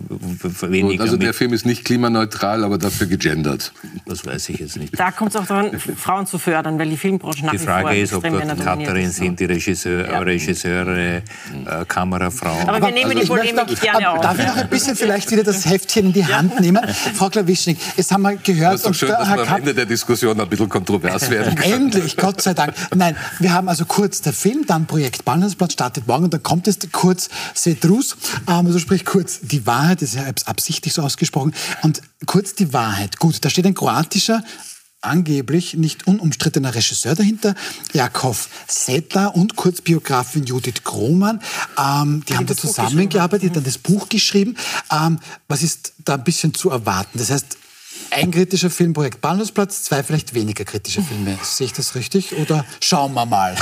[0.61, 1.03] weniger...
[1.03, 3.73] Also der Film ist nicht klimaneutral, aber dafür gegendert.
[4.05, 4.97] Das weiß ich jetzt nicht.
[4.99, 8.07] Da kommt es auch daran, Frauen zu fördern, weil die Filmbranche nach die Frage wie
[8.07, 10.19] vor ist, ob dort Cutterin sind, die Regisseur, ja.
[10.19, 11.21] Regisseure, äh,
[11.87, 12.67] Kamerafrauen.
[12.67, 14.21] Aber wir nehmen also die Polemik gerne auf.
[14.21, 16.85] Darf ich noch ein bisschen vielleicht wieder das Heftchen in die Hand nehmen?
[17.15, 18.75] Frau Klawischnik, jetzt haben wir gehört...
[18.75, 21.85] Das ist schön, dass wir am Ende der Diskussion ein bisschen kontrovers werden können.
[21.85, 22.73] Endlich, Gott sei Dank.
[22.95, 26.67] Nein, wir haben also kurz der Film, dann Projekt Bahnhofsplatz startet morgen und dann kommt
[26.67, 28.15] es kurz Cedrus,
[28.47, 32.73] ähm, also sprich kurz die Wahrheit, das ist ja absichtlich so ausgesprochen, und kurz die
[32.73, 33.17] Wahrheit.
[33.17, 34.43] Gut, da steht ein kroatischer
[35.01, 37.55] angeblich nicht unumstrittener Regisseur dahinter,
[37.93, 41.41] Jakov Sedler und Kurzbiografin Judith Grohmann.
[41.77, 44.55] Ähm, die, haben da zusammengearbeitet, haben dann das Buch geschrieben.
[44.91, 47.17] Ähm, was ist da ein bisschen zu erwarten?
[47.17, 47.57] Das heißt,
[48.11, 51.37] ein kritischer Filmprojekt Bahnhofsplatz, zwei vielleicht weniger kritische Filme.
[51.43, 52.37] Sehe ich das richtig?
[52.37, 53.55] Oder schauen wir mal?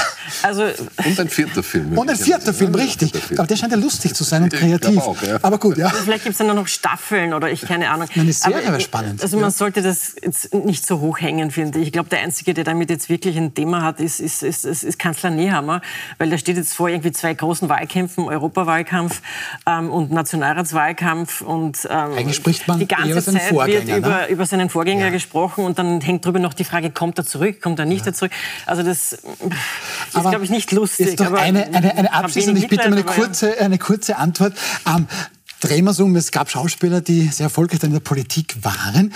[0.44, 1.98] Also, und ein vierter Film.
[1.98, 3.12] Und ein vierter Film, richtig.
[3.38, 4.98] Aber der scheint ja lustig zu sein und kreativ.
[5.00, 5.40] Auch, ja.
[5.42, 5.88] Aber gut, ja.
[5.88, 8.08] Also vielleicht gibt es dann noch Staffeln oder ich keine Ahnung.
[8.16, 9.22] Eine Serie wäre spannend.
[9.22, 11.88] Also man sollte das jetzt nicht so hoch hängen, finde ich.
[11.88, 14.84] Ich glaube, der Einzige, der damit jetzt wirklich ein Thema hat, ist, ist, ist, ist,
[14.84, 15.82] ist Kanzler Nehammer.
[16.18, 19.22] Weil der steht jetzt vor irgendwie zwei großen Wahlkämpfen, Europawahlkampf
[19.68, 21.42] ähm, und Nationalratswahlkampf.
[21.42, 24.28] Und ähm, Eigentlich spricht man die ganze Zeit wird über, ne?
[24.30, 25.12] über seinen Vorgänger ja.
[25.12, 28.14] gesprochen und dann hängt drüber noch die Frage, kommt er zurück, kommt er nicht ja.
[28.14, 28.32] zurück.
[28.66, 29.24] Also das ist,
[30.12, 31.08] glaube ich, nicht lustig.
[31.08, 34.54] Ist doch eine, eine, eine abschließende, ich bitte um eine kurze, eine kurze Antwort.
[34.88, 35.08] Ähm,
[35.60, 39.14] drehen wir es um, es gab Schauspieler, die sehr erfolgreich in der Politik waren.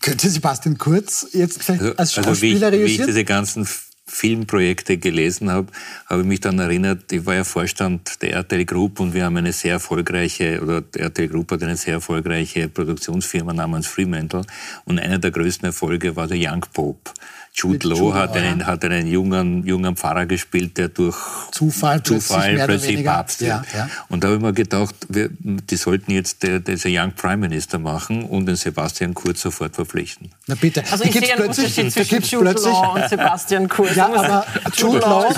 [0.00, 2.98] Könnte Sebastian Kurz jetzt vielleicht als Schauspieler also, wie ich?
[2.98, 3.66] Wie ich diese ganzen
[4.10, 5.68] Filmprojekte gelesen habe,
[6.06, 9.36] habe ich mich dann erinnert, ich war ja Vorstand der RTL Group und wir haben
[9.36, 14.42] eine sehr erfolgreiche, oder der RTL Group hat eine sehr erfolgreiche Produktionsfirma namens Fremantle
[14.84, 17.12] und einer der größten Erfolge war der Young Pope.
[17.60, 21.16] Jude Law hat einen, hat einen jungen, jungen Pfarrer gespielt, der durch
[21.52, 23.50] Zufall, Zufall plötzlich, plötzlich Papst wird.
[23.50, 23.90] Ja, ja.
[24.08, 27.78] Und da habe ich mir gedacht, wir, die sollten jetzt der, der Young Prime Minister
[27.78, 30.30] machen und den Sebastian Kurz sofort verpflichten.
[30.46, 30.82] Na bitte.
[30.90, 33.94] Also ich sehe einen Unterschied zwischen Jude Law und Sebastian Kurz.
[33.94, 35.28] Ja, aber Jude Law,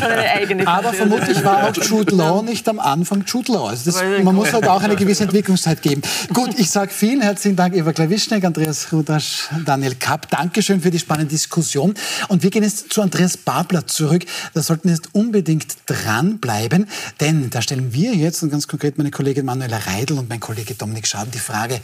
[0.66, 3.68] aber vermutlich war auch Jude Law nicht am Anfang Jude Law.
[3.68, 6.02] Also das, man muss halt auch eine gewisse Entwicklungszeit geben.
[6.32, 10.30] Gut, ich sage vielen herzlichen Dank, Eva Klawischneck, Andreas Rudasch, Daniel Kapp.
[10.30, 11.94] Dankeschön für die spannende Diskussion.
[12.28, 14.24] Und wir gehen jetzt zu Andreas Babler zurück.
[14.54, 16.88] Da sollten wir jetzt unbedingt dranbleiben,
[17.20, 20.74] denn da stellen wir jetzt, und ganz konkret meine Kollegin Manuela Reidel und mein Kollege
[20.74, 21.80] Dominik Schaden, die Frage,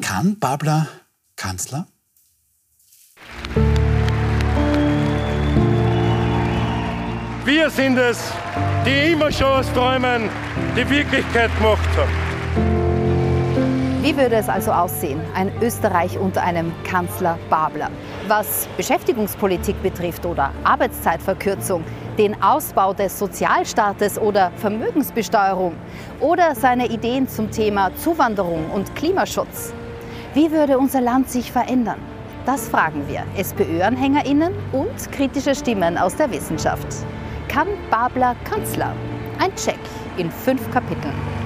[0.00, 0.88] kann Babler
[1.36, 1.86] Kanzler?
[7.44, 8.18] Wir sind es,
[8.84, 10.28] die immer schon aus Träumen
[10.76, 12.28] die Wirklichkeit gemacht haben.
[14.02, 17.90] Wie würde es also aussehen, ein Österreich unter einem Kanzler Babler?
[18.28, 21.82] Was Beschäftigungspolitik betrifft oder Arbeitszeitverkürzung,
[22.18, 25.74] den Ausbau des Sozialstaates oder Vermögensbesteuerung
[26.20, 29.72] oder seine Ideen zum Thema Zuwanderung und Klimaschutz.
[30.34, 32.00] Wie würde unser Land sich verändern?
[32.44, 36.86] Das fragen wir SPÖ-AnhängerInnen und kritische Stimmen aus der Wissenschaft.
[37.48, 38.92] Kann Babler Kanzler?
[39.38, 39.80] Ein Check
[40.18, 41.37] in fünf Kapiteln.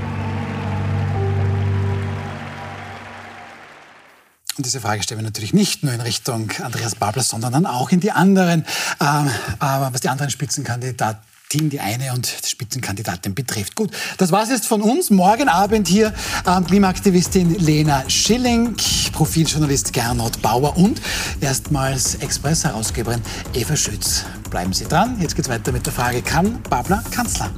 [4.63, 7.91] Und diese Frage stellen wir natürlich nicht nur in Richtung Andreas Babler, sondern dann auch
[7.91, 8.65] in die anderen,
[9.01, 11.21] ähm, was die anderen Spitzenkandidaten
[11.53, 13.75] die eine und die Spitzenkandidatin betrifft.
[13.75, 15.11] Gut, das war es jetzt von uns.
[15.11, 16.15] Morgen Abend hier
[16.47, 18.77] ähm, Klimaaktivistin Lena Schilling,
[19.13, 21.03] Profiljournalist Gernot Bauer und
[21.41, 23.21] erstmals Express-Herausgeberin
[23.55, 24.25] Eva Schütz.
[24.49, 25.21] Bleiben Sie dran.
[25.21, 27.51] Jetzt geht es weiter mit der Frage, kann Babler Kanzler?